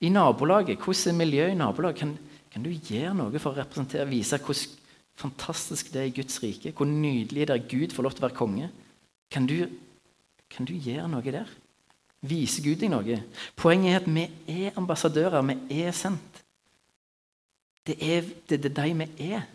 I 0.00 0.08
nabolaget, 0.08 0.80
hvordan 0.80 1.12
er 1.12 1.18
miljøet 1.18 1.52
i 1.52 1.58
nabolaget? 1.60 2.00
Kan, 2.00 2.14
kan 2.54 2.64
du 2.64 2.70
gjøre 2.72 3.12
noe 3.18 3.42
for 3.42 3.52
å 3.52 3.58
representere, 3.58 4.08
vise 4.08 4.38
hvordan 4.40 4.79
fantastisk 5.20 5.92
det 5.92 6.02
er 6.02 6.10
i 6.10 6.16
Guds 6.16 6.40
rike. 6.42 6.72
Hvor 6.76 6.88
nydelig 6.88 7.48
det 7.48 7.56
er 7.56 7.68
Gud 7.68 7.94
får 7.94 8.06
lov 8.06 8.16
til 8.16 8.24
å 8.24 8.28
være 8.28 8.38
konge. 8.38 8.70
Kan 9.30 9.46
du, 9.46 9.68
kan 10.50 10.68
du 10.68 10.74
gjøre 10.74 11.08
noe 11.12 11.34
der? 11.36 11.50
Vise 12.20 12.60
Gud 12.64 12.80
deg 12.82 12.92
noe? 12.92 13.22
Poenget 13.56 13.94
er 13.94 14.02
at 14.02 14.10
vi 14.10 14.26
er 14.66 14.76
ambassadører. 14.80 15.44
Vi 15.46 15.80
er 15.84 15.96
sendt. 15.96 16.44
Det 17.86 17.96
er 17.96 18.26
det, 18.48 18.62
det 18.66 18.74
de 18.76 18.92
vi 18.98 19.32
er. 19.32 19.46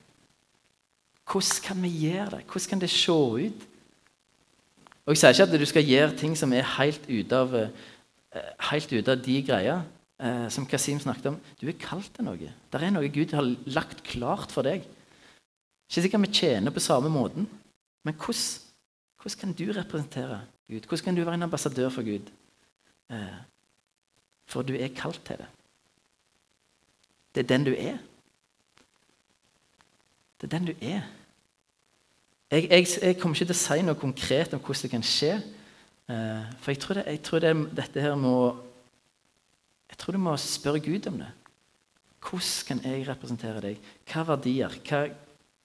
Hvordan 1.25 1.61
kan 1.65 1.81
vi 1.81 1.89
gjøre 2.05 2.37
det? 2.37 2.45
Hvordan 2.49 2.69
kan 2.69 2.81
det 2.81 2.89
se 2.89 3.11
ut? 3.11 3.65
Og 5.05 5.13
Jeg 5.13 5.17
sier 5.21 5.35
ikke 5.35 5.45
at 5.45 5.59
du 5.61 5.65
skal 5.69 5.85
gjøre 5.85 6.17
ting 6.17 6.33
som 6.37 6.53
er 6.53 6.65
helt 6.79 7.03
ute 7.05 7.37
av, 7.37 7.53
eh, 7.53 8.97
ut 8.97 9.07
av 9.07 9.21
de 9.21 9.35
greia 9.45 9.83
eh, 10.19 10.47
som 10.49 10.65
Kasim 10.65 10.99
snakket 10.99 11.27
om. 11.29 11.37
Du 11.61 11.67
er 11.67 11.77
kalt 11.77 12.09
til 12.15 12.25
noe. 12.25 12.37
Det 12.37 12.81
er 12.81 12.93
noe 12.93 13.09
Gud 13.13 13.33
har 13.37 13.45
lagt 13.65 14.03
klart 14.03 14.51
for 14.51 14.65
deg. 14.65 14.81
Ikke 15.89 16.01
sikkert 16.01 16.21
vi 16.21 16.33
tjener 16.33 16.73
på 16.73 16.79
samme 16.79 17.09
måten, 17.09 17.49
men 18.03 18.13
hvordan, 18.13 18.61
hvordan, 19.21 19.39
kan 19.39 19.53
du 19.53 19.71
representere 19.73 20.41
Gud? 20.69 20.87
Hvordan 20.87 21.03
kan 21.03 21.15
du 21.15 21.23
være 21.23 21.33
en 21.33 21.43
ambassadør 21.43 21.89
for 21.89 22.03
Gud? 22.03 22.31
Eh, 23.09 23.37
for 24.45 24.61
du 24.61 24.73
er 24.73 24.87
kalt 24.95 25.21
til 25.25 25.37
det. 25.37 25.47
Det 27.35 27.43
er 27.43 27.47
den 27.47 27.65
du 27.65 27.71
er. 27.71 27.97
Det 30.41 30.47
er 30.53 30.57
den 30.57 30.67
du 30.67 30.73
er. 30.81 31.01
Jeg, 32.51 32.69
jeg, 32.69 32.87
jeg 33.01 33.17
kommer 33.19 33.35
ikke 33.35 33.49
til 33.49 33.55
å 33.55 33.59
si 33.59 33.81
noe 33.81 33.99
konkret 33.99 34.53
om 34.53 34.61
hvordan 34.61 34.85
det 34.85 34.91
kan 34.91 35.05
skje. 35.05 35.33
Eh, 36.09 36.53
for 36.61 36.71
jeg 36.71 36.79
tror, 36.79 36.99
det, 36.99 37.05
jeg 37.09 37.21
tror 37.25 37.41
det, 37.41 37.55
dette 37.77 38.01
her 38.01 38.15
må 38.15 38.35
Jeg 39.89 39.97
tror 39.97 40.11
du 40.11 40.17
må 40.17 40.37
spørre 40.37 40.79
Gud 40.79 41.07
om 41.07 41.17
det. 41.21 41.27
Hvordan 42.25 42.65
kan 42.67 42.79
jeg 42.83 43.07
representere 43.07 43.61
deg? 43.61 43.81
Hva 44.09 44.23
verdier? 44.27 44.73
Hva, 44.85 45.05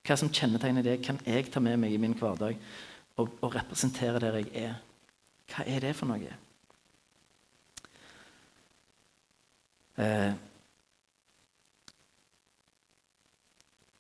hva 0.07 0.17
som 0.17 0.31
kjennetegner 0.33 0.85
det, 0.85 1.01
kan 1.05 1.19
jeg 1.27 1.51
ta 1.53 1.61
med 1.63 1.79
meg 1.81 1.95
i 1.95 2.01
min 2.01 2.17
hverdag 2.17 2.57
og, 3.21 3.35
og 3.43 3.55
representere 3.55 4.23
der 4.23 4.39
jeg 4.41 4.53
er? 4.63 4.79
Hva 5.51 5.67
er 5.67 5.83
det 5.85 5.97
for 5.99 6.09
noe? 6.11 6.37
Eh, 10.01 10.33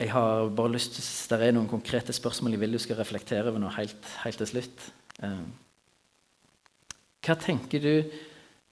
jeg 0.00 0.12
har 0.14 0.48
bare 0.56 0.72
lyst 0.72 0.96
til, 0.96 1.04
Det 1.38 1.48
er 1.48 1.52
noen 1.52 1.68
konkrete 1.68 2.12
spørsmål 2.12 2.56
jeg 2.56 2.60
vil 2.60 2.72
du 2.72 2.78
skal 2.78 2.96
reflektere 2.96 3.50
over 3.50 3.60
nå 3.60 3.68
helt, 3.76 4.06
helt 4.24 4.38
til 4.40 4.46
slutt. 4.46 4.86
Eh, 5.22 5.42
hva 7.20 7.36
tenker 7.36 7.82
du 7.84 7.94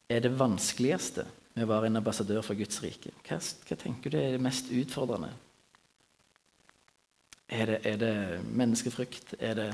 er 0.09 0.25
det 0.25 0.33
vanskeligste 0.38 1.27
med 1.55 1.67
å 1.67 1.69
være 1.69 1.91
en 1.91 2.01
ambassadør 2.01 2.41
for 2.47 2.57
Guds 2.57 2.81
rike? 2.81 3.12
Hva, 3.27 3.37
hva 3.37 3.77
tenker 3.77 4.14
du 4.14 4.17
er 4.17 4.38
det 4.38 4.41
mest 4.41 4.73
utfordrende? 4.73 5.35
Er 7.48 7.70
det, 7.70 7.78
er 7.88 7.96
det 7.96 8.14
menneskefrykt? 8.44 9.34
Er 9.40 9.54
det, 9.56 9.68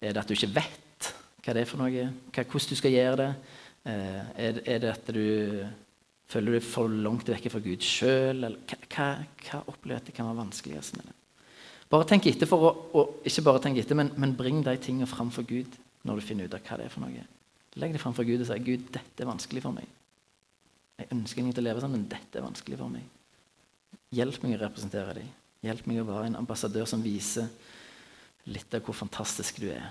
er 0.00 0.12
det, 0.12 0.20
at 0.20 0.28
du 0.28 0.34
ikke 0.36 0.54
vet 0.58 1.12
hva 1.44 1.54
det 1.56 1.62
er 1.62 1.68
for 1.70 1.80
noe? 1.80 2.08
Hva, 2.34 2.44
hvordan 2.44 2.72
du 2.72 2.76
skal 2.76 2.92
gjøre 2.92 3.20
det? 3.22 3.28
Eh, 3.88 4.18
er, 4.48 4.60
er, 4.66 4.82
det 4.82 4.90
at 4.92 5.08
du 5.14 5.22
føler 6.28 6.58
du 6.58 6.66
for 6.66 6.92
langt 6.92 7.30
vekk 7.32 7.48
fra 7.54 7.62
Gud 7.64 7.86
sjøl? 7.86 8.44
Hva, 8.68 9.08
hva, 9.46 9.62
opplever 9.72 10.04
du 10.04 10.12
kan 10.12 10.28
være 10.28 10.42
vanskeligst 10.42 10.98
med 10.98 11.08
det? 11.08 11.16
Bare 11.88 12.04
tenk 12.04 12.28
etter 12.28 12.48
for 12.50 12.68
å, 12.68 12.72
og, 13.00 13.18
Ikke 13.24 13.46
bare 13.46 13.64
tenk 13.64 13.80
etter, 13.80 13.96
men, 13.96 14.12
men 14.20 14.36
bring 14.36 14.60
de 14.66 14.76
tingene 14.76 15.08
fram 15.08 15.32
for 15.32 15.48
Gud 15.48 15.78
når 16.04 16.20
du 16.20 16.26
finner 16.26 16.48
ut 16.48 16.56
av 16.56 16.60
hva 16.64 16.76
det 16.76 16.88
er 16.88 16.92
for 16.92 17.06
noe. 17.06 17.24
Legg 17.80 17.94
det 17.94 18.02
fram 18.02 18.16
for 18.16 18.28
Gud 18.28 18.42
og 18.42 18.48
si 18.48 18.58
Gud, 18.66 18.88
dette 18.92 19.24
er 19.24 19.28
vanskelig 19.28 19.64
for 19.64 19.76
meg. 19.76 19.88
Jeg 20.98 21.12
ønsker 21.14 21.40
egentlig 21.40 21.62
å 21.62 21.68
leve 21.68 21.82
sånn, 21.82 21.94
men 21.94 22.08
dette 22.10 22.40
er 22.40 22.44
vanskelig 22.44 22.78
for 22.80 22.92
meg. 22.92 23.06
Hjelp 24.18 24.42
meg 24.44 24.56
å 24.56 24.62
representere 24.64 25.14
dem. 25.20 25.28
Hjelp 25.66 25.88
meg 25.90 26.02
å 26.02 26.06
være 26.06 26.28
en 26.30 26.38
ambassadør 26.38 26.86
som 26.86 27.02
viser 27.02 27.48
litt 28.48 28.74
av 28.74 28.84
hvor 28.86 28.96
fantastisk 28.96 29.58
du 29.62 29.68
er. 29.72 29.88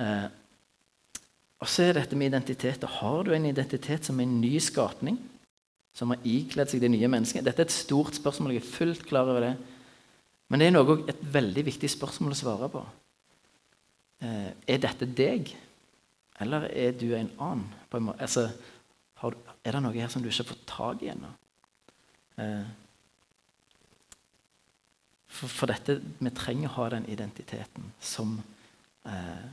Eh, 0.00 0.28
og 1.60 1.68
så 1.68 1.86
er 1.86 1.98
dette 1.98 2.16
med 2.16 2.32
identitet. 2.32 2.84
Har 3.00 3.26
du 3.26 3.34
en 3.36 3.48
identitet 3.48 4.08
som 4.08 4.20
en 4.20 4.38
ny 4.40 4.54
skapning? 4.64 5.18
Som 5.96 6.14
har 6.14 6.24
ikledd 6.24 6.70
seg 6.72 6.82
det 6.82 6.92
nye 6.92 7.10
mennesket? 7.10 7.44
Dette 7.44 7.64
er 7.64 7.68
et 7.68 7.74
stort 7.74 8.16
spørsmål. 8.16 8.56
Jeg 8.56 8.64
er 8.64 8.72
fullt 8.72 9.04
klar 9.08 9.28
over 9.28 9.44
det. 9.44 9.54
Men 10.50 10.62
det 10.62 10.70
er 10.70 10.74
noe, 10.74 10.96
et 11.10 11.20
veldig 11.34 11.64
viktig 11.68 11.90
spørsmål 11.92 12.34
å 12.34 12.38
svare 12.40 12.70
på. 12.72 12.84
Eh, 14.24 14.50
er 14.74 14.80
dette 14.82 15.06
deg, 15.06 15.52
eller 16.40 16.66
er 16.72 16.96
du 16.96 17.10
en 17.14 17.30
annen? 17.38 17.68
En 17.94 18.10
altså, 18.16 18.48
har, 19.22 19.36
er 19.64 19.76
det 19.76 19.82
noe 19.84 19.94
her 19.96 20.10
som 20.12 20.24
du 20.24 20.30
ikke 20.30 20.42
har 20.42 20.50
fått 20.50 20.66
tak 20.68 21.04
i 21.04 21.12
ennå? 21.12 21.30
Eh, 22.40 22.66
for, 25.30 25.48
for, 25.48 25.70
dette, 25.70 26.00
vi 26.18 26.32
trenger 26.34 26.68
å 26.68 26.76
ha 26.80 26.88
den 26.96 27.06
identiteten 27.10 27.92
som, 28.02 28.36
eh, 29.06 29.46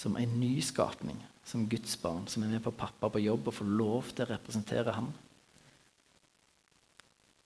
som 0.00 0.16
en 0.16 0.38
nyskapning, 0.40 1.18
som 1.44 1.66
Guds 1.68 1.96
barn, 2.00 2.24
som 2.28 2.42
er 2.42 2.54
med 2.54 2.64
på 2.64 2.72
pappa 2.72 3.10
på 3.12 3.22
jobb 3.22 3.50
og 3.50 3.58
får 3.58 3.74
lov 3.82 4.14
til 4.14 4.24
å 4.24 4.32
representere 4.32 4.96
ham. 4.96 5.12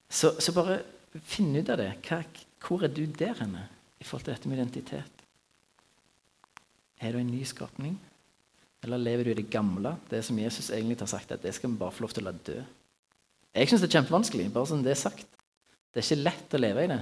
Så, 0.08 0.36
så 0.40 0.54
bare 0.56 0.80
finn 1.28 1.50
ut 1.56 1.68
av 1.68 1.80
det. 1.82 1.90
Hva, 2.06 2.22
hvor 2.64 2.86
er 2.86 2.94
du 2.94 3.04
der 3.10 3.36
henne 3.42 3.66
i 3.98 4.06
forhold 4.06 4.28
til 4.28 4.36
dette 4.36 4.48
med 4.48 4.60
identitet? 4.60 5.24
Er 7.02 7.14
du 7.14 7.20
en 7.20 7.30
nyskapning? 7.30 7.98
Eller 8.86 9.02
lever 9.02 9.26
du 9.26 9.30
i 9.32 9.40
det 9.40 9.50
gamle, 9.50 9.96
det 10.10 10.22
som 10.24 10.38
Jesus 10.38 10.70
egentlig 10.70 11.00
har 11.02 11.10
sagt 11.10 11.34
at 11.34 11.42
det 11.42 11.52
skal 11.56 11.72
vi 11.72 11.80
bare 11.80 11.94
få 11.94 12.06
lov 12.06 12.14
til 12.14 12.24
å 12.24 12.30
la 12.30 12.38
dø? 12.46 12.58
Jeg 13.58 13.70
syns 13.70 13.82
det 13.82 13.88
er 13.88 13.98
kjempevanskelig. 13.98 14.52
bare 14.54 14.70
som 14.70 14.82
Det 14.82 14.94
er 14.94 15.00
sagt. 15.00 15.26
Det 15.90 16.00
er 16.00 16.06
ikke 16.06 16.22
lett 16.22 16.54
å 16.54 16.60
leve 16.62 16.84
i 16.84 16.90
det. 16.92 17.00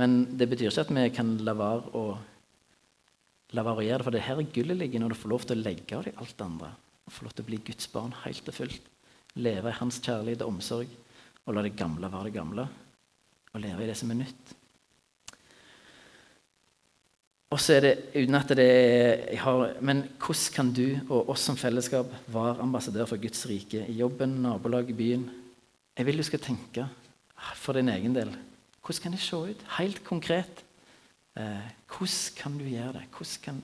Men 0.00 0.22
det 0.38 0.48
betyr 0.48 0.70
ikke 0.70 0.86
at 0.86 0.94
vi 0.96 1.08
kan 1.12 1.34
la 1.44 1.54
være 1.56 1.92
å, 1.98 2.04
la 3.52 3.64
være 3.66 3.82
å 3.82 3.86
gjøre 3.86 4.00
det. 4.00 4.06
For 4.06 4.16
det 4.16 4.24
her 4.24 4.40
er 4.40 4.54
gullet 4.54 4.80
ligger 4.80 5.02
når 5.02 5.12
du 5.12 5.20
får 5.20 5.32
lov 5.34 5.44
til 5.48 5.58
å 5.58 5.64
legge 5.66 5.98
av 5.98 6.06
deg 6.06 6.22
alt 6.22 6.36
det 6.38 6.46
andre. 6.46 6.72
Og 7.06 7.12
få 7.16 7.26
lov 7.26 7.36
til 7.36 7.44
å 7.44 7.50
bli 7.50 7.60
Guds 7.66 7.90
barn 7.92 8.16
helt 8.22 8.48
og 8.48 8.56
fullt. 8.56 8.88
Leve 9.42 9.72
i 9.72 9.78
Hans 9.78 10.00
kjærlighet 10.04 10.44
og 10.44 10.54
omsorg. 10.54 10.96
Og 11.44 11.54
la 11.56 11.64
det 11.66 11.76
gamle 11.76 12.10
være 12.12 12.30
det 12.30 12.36
gamle. 12.38 12.66
Og 13.52 13.60
leve 13.60 13.84
i 13.84 13.90
det 13.90 13.98
som 13.98 14.12
er 14.14 14.20
nytt. 14.22 14.56
Og 17.52 17.60
så 17.60 17.74
er 17.76 17.84
det 17.84 17.96
uten 18.14 18.38
at 18.38 18.54
det 18.56 18.64
jeg 18.64 19.40
har, 19.42 19.74
Men 19.84 20.06
hvordan 20.16 20.54
kan 20.54 20.70
du 20.72 20.86
og 21.10 21.34
oss 21.34 21.44
som 21.44 21.58
fellesskap 21.60 22.08
være 22.32 22.62
ambassadør 22.64 23.10
for 23.10 23.20
Guds 23.20 23.44
rike 23.50 23.84
i 23.88 23.98
jobben, 23.98 24.38
nabolaget, 24.40 24.96
byen? 24.96 25.28
Jeg 25.92 26.06
vil 26.06 26.16
du 26.16 26.24
skal 26.24 26.40
tenke 26.40 26.86
for 27.60 27.76
din 27.76 27.92
egen 27.92 28.16
del. 28.16 28.32
Hvordan 28.82 29.02
kan 29.02 29.14
det 29.14 29.20
se 29.22 29.36
ut? 29.36 29.66
Helt 29.78 30.02
konkret. 30.04 30.64
Eh, 31.38 31.68
hvordan 31.86 32.36
kan 32.36 32.58
du 32.58 32.64
gjøre 32.64 32.92
det? 32.98 33.04
Hvordan 33.14 33.44
kan... 33.44 33.62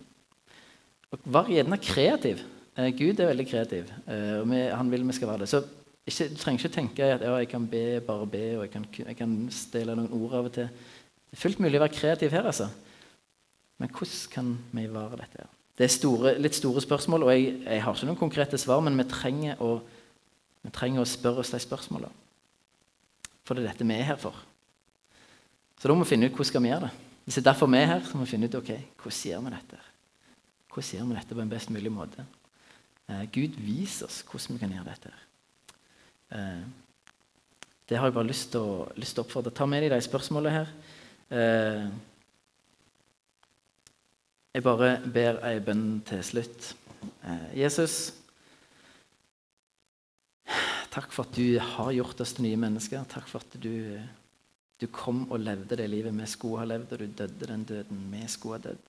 Vær 1.25 1.51
gjerne 1.51 1.79
kreativ. 1.83 2.45
Eh, 2.79 2.93
Gud 2.95 3.19
er 3.19 3.33
veldig 3.33 3.49
kreativ, 3.49 3.91
eh, 4.07 4.39
og 4.39 4.47
vi, 4.51 4.63
han 4.71 4.91
vil 4.91 5.07
vi 5.07 5.17
skal 5.17 5.29
være 5.29 5.39
det. 5.39 5.49
Så 5.49 5.65
ikke, 6.07 6.29
Du 6.29 6.37
trenger 6.37 6.65
ikke 6.65 6.75
tenke 6.75 7.05
at 7.05 7.21
ja, 7.21 7.35
jeg 7.37 7.49
kan 7.49 7.67
be, 7.67 8.01
bare 8.01 8.27
be, 8.27 8.45
og 8.59 8.63
jeg 8.63 8.71
kan, 8.71 8.87
jeg 8.99 9.17
kan 9.17 9.49
stille 9.51 9.97
noen 9.97 10.13
ord 10.13 10.37
av 10.39 10.49
og 10.49 10.53
til. 10.55 10.69
Det 11.29 11.37
er 11.37 11.43
fullt 11.43 11.61
mulig 11.61 11.81
å 11.81 11.85
være 11.85 11.97
kreativ 11.99 12.31
her, 12.31 12.47
altså. 12.47 12.69
Men 13.79 13.91
hvordan 13.91 14.33
kan 14.33 14.55
vi 14.73 14.85
ivareta 14.87 15.23
dette? 15.25 15.49
Det 15.79 15.85
er 15.85 15.93
store, 15.95 16.33
litt 16.39 16.57
store 16.59 16.81
spørsmål, 16.83 17.27
og 17.27 17.33
jeg, 17.35 17.51
jeg, 17.65 17.83
har 17.83 17.95
ikke 17.95 18.09
noen 18.09 18.23
konkrete 18.23 18.59
svar, 18.59 18.81
men 18.83 18.97
vi 18.99 19.05
trenger 19.11 19.61
å, 19.63 19.77
vi 20.65 20.73
trenger 20.75 21.03
å 21.03 21.11
spørre 21.11 21.45
oss 21.45 21.53
de 21.55 21.61
spørsmålene. 21.63 22.15
For 23.47 23.55
det 23.55 23.65
er 23.65 23.73
dette 23.73 23.87
vi 23.87 23.99
er 23.99 24.09
her 24.13 24.19
for. 24.21 24.39
Så 25.79 25.87
da 25.87 25.95
må 25.95 26.03
vi 26.03 26.11
finne 26.11 26.27
ut 26.27 26.35
hvordan 26.35 26.51
skal 26.51 26.65
vi 26.65 26.73
gjøre 26.73 26.89
det. 26.89 26.95
Hvis 27.25 27.39
det 27.39 27.43
er 27.45 27.51
derfor 27.51 27.71
vi 27.71 27.79
er 27.79 27.87
her, 27.93 28.03
så 28.05 28.17
må 28.17 28.25
vi 28.25 28.33
finne 28.33 28.49
ut 28.49 28.59
ok, 28.59 28.73
hvordan 29.03 29.23
gjør 29.31 29.47
vi 29.47 29.55
dette. 29.55 29.79
Hvordan 30.73 30.91
gjør 30.97 31.09
vi 31.09 31.17
dette 31.19 31.39
på 31.39 31.45
en 31.45 31.55
best 31.55 31.71
mulig 31.75 31.93
måte? 31.93 32.27
Eh, 33.09 33.25
Gud 33.33 33.57
viser 33.63 34.09
oss 34.09 34.23
hvordan 34.27 34.57
vi 34.57 34.63
kan 34.63 34.75
gjøre 34.75 34.91
dette. 34.91 35.13
Eh, 36.35 36.63
det 37.89 37.97
har 37.97 38.09
jeg 38.09 38.17
bare 38.19 38.29
lyst 38.29 38.51
til 38.53 38.61
å, 38.61 38.73
lyst 39.01 39.17
til 39.17 39.23
å 39.23 39.27
oppfordre. 39.27 39.55
Ta 39.55 39.67
med 39.69 39.85
deg 39.85 39.95
de 39.95 40.01
spørsmålene 40.05 40.57
her. 40.57 40.73
Eh, 41.33 41.87
jeg 44.57 44.65
bare 44.65 44.91
ber 45.05 45.39
ei 45.47 45.59
bønn 45.65 46.01
til 46.09 46.21
slutt. 46.25 46.73
Eh, 47.23 47.47
Jesus, 47.61 48.15
takk 50.93 51.13
for 51.15 51.29
at 51.29 51.37
du 51.37 51.61
har 51.61 51.93
gjort 51.95 52.21
oss 52.25 52.35
til 52.37 52.49
nye 52.49 52.61
mennesker. 52.61 53.05
Takk 53.09 53.29
for 53.31 53.45
at 53.45 53.61
du 53.63 54.01
du 54.79 54.87
kom 54.95 55.25
og 55.27 55.41
levde 55.43 55.77
det 55.79 55.89
livet 55.91 56.15
vi 56.15 56.27
skulle 56.31 56.63
ha 56.63 56.69
levd, 56.71 56.93
og 56.95 57.01
du 57.03 57.07
døde 57.21 57.51
den 57.51 57.65
døden 57.67 58.05
vi 58.13 58.23
skulle 58.31 58.59
ha 58.59 58.69
dødd. 58.69 58.85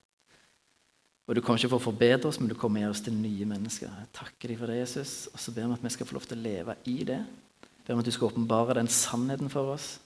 Og 1.30 1.36
Du 1.36 1.41
kom 1.45 1.58
ikke 1.60 1.69
for 1.69 1.78
å 1.78 1.89
forbedre 1.91 2.30
oss, 2.30 2.39
men 2.41 2.49
du 2.49 2.56
kom 2.58 2.73
med 2.73 2.88
oss 2.89 3.04
til 3.06 3.13
nye 3.13 3.45
mennesker. 3.45 3.86
Jeg 3.86 4.13
takker 4.17 4.49
deg 4.49 4.58
for 4.58 4.71
det, 4.71 4.80
Jesus, 4.80 5.28
og 5.30 5.38
så 5.38 5.54
ber 5.54 5.67
vi 5.67 5.75
at 5.78 5.84
vi 5.86 5.91
skal 5.93 6.08
få 6.10 6.15
lov 6.17 6.25
til 6.25 6.39
å 6.39 6.41
leve 6.41 6.75
i 6.89 6.95
det. 7.06 7.19
Jeg 7.62 7.86
ber 7.86 7.93
om 7.93 8.02
at 8.02 8.10
du 8.10 8.13
skal 8.15 8.32
åpenbare 8.32 8.78
den 8.80 8.89
sannheten 8.89 9.52
for 9.54 9.75
oss, 9.75 9.99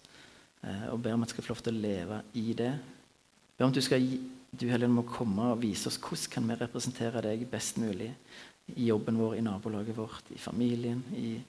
eh, 0.64 0.90
og 0.92 1.00
ber 1.04 1.16
om 1.16 1.24
at 1.24 1.32
vi 1.32 1.38
skal 1.38 1.48
få 1.48 1.54
lov 1.56 1.64
til 1.64 1.78
å 1.78 1.84
leve 1.86 2.22
i 2.34 2.46
det. 2.60 2.72
Jeg 2.74 3.56
ber 3.56 3.68
om 3.70 3.72
at 3.72 3.80
du 3.80 3.86
skal 3.88 4.10
du 4.54 4.68
Hellige 4.70 4.92
må 4.94 5.02
komme 5.10 5.48
og 5.50 5.62
vise 5.64 5.88
oss 5.90 5.98
hvordan 5.98 6.30
kan 6.36 6.50
vi 6.50 6.58
representere 6.60 7.24
deg 7.26 7.48
best 7.50 7.80
mulig 7.82 8.12
i 8.76 8.90
jobben 8.92 9.18
vår, 9.18 9.38
i 9.40 9.46
nabolaget 9.46 9.98
vårt, 9.98 10.30
i 10.30 10.38
familien, 10.38 11.02
i 11.18 11.40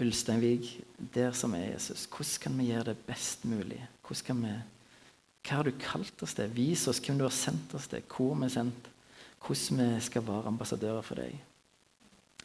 Ulsteinvik, 0.00 0.70
der 1.14 1.34
som 1.36 1.54
er 1.54 1.72
Jesus. 1.72 2.06
Hvordan 2.06 2.40
kan 2.42 2.58
vi 2.58 2.70
gjøre 2.70 2.90
det 2.90 3.04
best 3.06 3.44
mulig? 3.44 3.80
Vi, 4.08 4.54
hva 5.42 5.58
har 5.58 5.66
du 5.66 5.72
kalt 5.78 6.24
oss 6.24 6.34
til? 6.38 6.50
Vis 6.54 6.86
oss 6.90 7.00
hvem 7.02 7.20
du 7.20 7.26
har 7.26 7.34
sendt 7.34 7.74
oss 7.76 7.90
til, 7.90 8.02
hvor 8.08 8.34
vi 8.38 8.48
er 8.48 8.56
sendt. 8.56 8.88
Hvordan 9.42 9.82
vi 9.82 10.06
skal 10.06 10.26
være 10.26 10.50
ambassadører 10.52 11.04
for 11.06 11.18
deg. 11.18 11.36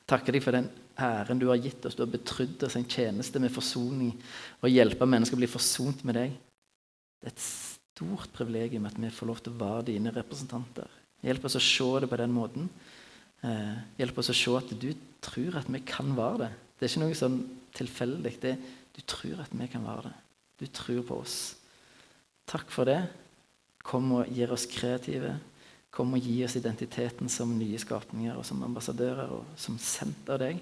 Takker 0.07 0.33
deg 0.33 0.43
for 0.43 0.55
den 0.55 0.69
æren 0.97 1.39
du 1.39 1.49
har 1.51 1.59
gitt 1.61 1.85
oss. 1.85 1.95
Du 1.95 2.03
har 2.05 2.11
betrodd 2.11 2.63
oss 2.67 2.77
en 2.79 2.87
tjeneste 2.87 3.41
med 3.43 3.53
forsoning 3.53 4.13
og 4.61 4.71
hjelpe 4.71 5.07
mennesker 5.09 5.37
å 5.37 5.41
bli 5.41 5.49
forsont 5.51 6.03
med 6.07 6.17
deg. 6.17 6.37
Det 7.17 7.29
er 7.29 7.33
et 7.33 7.43
stort 7.43 8.31
privilegium 8.33 8.85
at 8.87 8.97
vi 9.01 9.11
får 9.13 9.29
lov 9.29 9.41
til 9.43 9.55
å 9.55 9.61
være 9.61 9.89
dine 9.91 10.13
representanter. 10.15 10.87
Hjelp 11.25 11.47
oss 11.49 11.57
å 11.57 11.63
se 11.63 11.89
det 12.03 12.09
på 12.11 12.19
den 12.21 12.33
måten. 12.33 12.69
Eh, 13.45 13.75
hjelp 13.99 14.21
oss 14.21 14.31
å 14.31 14.37
se 14.37 14.53
at 14.57 14.73
du 14.79 14.89
tror 15.23 15.59
at 15.59 15.69
vi 15.73 15.81
kan 15.85 16.13
være 16.17 16.45
det. 16.45 16.51
Det 16.77 16.85
er 16.85 16.91
ikke 16.91 17.03
noe 17.03 17.17
sånn 17.17 17.37
tilfeldig. 17.77 18.33
Du 18.93 19.01
tror 19.09 19.41
at 19.43 19.53
vi 19.53 19.67
kan 19.71 19.85
være 19.85 20.09
det. 20.09 20.15
Du 20.57 20.65
tror 20.73 21.03
på 21.05 21.19
oss. 21.23 21.37
Takk 22.49 22.69
for 22.73 22.89
det. 22.89 23.01
Kom 23.85 24.09
og 24.19 24.29
gi 24.33 24.45
oss 24.49 24.67
kreative. 24.69 25.35
Kom 25.93 26.13
og 26.13 26.21
gi 26.21 26.39
oss 26.45 26.57
identiteten 26.59 27.29
som 27.31 27.55
nye 27.57 27.79
skapninger 27.81 28.37
og 28.37 28.45
som 28.45 28.61
ambassadører 28.65 29.31
og 29.33 29.45
som 29.59 29.77
sendt 29.81 30.29
av 30.33 30.41
deg. 30.43 30.61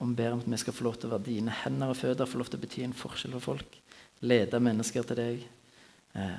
Og 0.00 0.12
ber 0.16 0.34
om 0.34 0.42
at 0.42 0.48
vi 0.48 0.60
skal 0.62 0.76
få 0.76 0.86
lov 0.86 0.96
til 1.00 1.10
å 1.10 1.16
være 1.16 1.26
dine 1.26 1.54
hender 1.64 1.92
og 1.92 1.98
føtter, 1.98 2.28
få 2.28 2.40
lov 2.40 2.50
til 2.52 2.60
å 2.60 2.62
bety 2.62 2.84
en 2.86 2.96
forskjell 2.96 3.34
for 3.36 3.52
folk. 3.52 3.80
Lede 4.24 4.60
mennesker 4.62 5.04
til 5.08 5.18
deg. 5.18 5.42
Eh, 6.16 6.38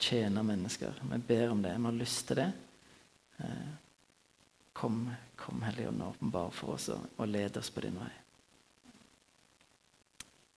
tjene 0.00 0.44
mennesker. 0.46 1.00
Vi 1.10 1.18
ber 1.26 1.54
om 1.54 1.62
det. 1.64 1.74
Vi 1.74 1.88
har 1.88 1.96
lyst 1.98 2.28
til 2.28 2.38
det. 2.42 2.50
Eh, 3.40 3.72
Kom, 4.74 5.10
kom 5.38 5.62
Helligånd, 5.62 6.02
åpenbar 6.02 6.50
for 6.50 6.74
oss 6.74 6.88
og, 6.90 7.06
og 7.16 7.30
led 7.30 7.56
oss 7.60 7.70
på 7.70 7.84
din 7.84 7.98
vei. 8.00 8.10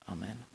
Amen. 0.10 0.47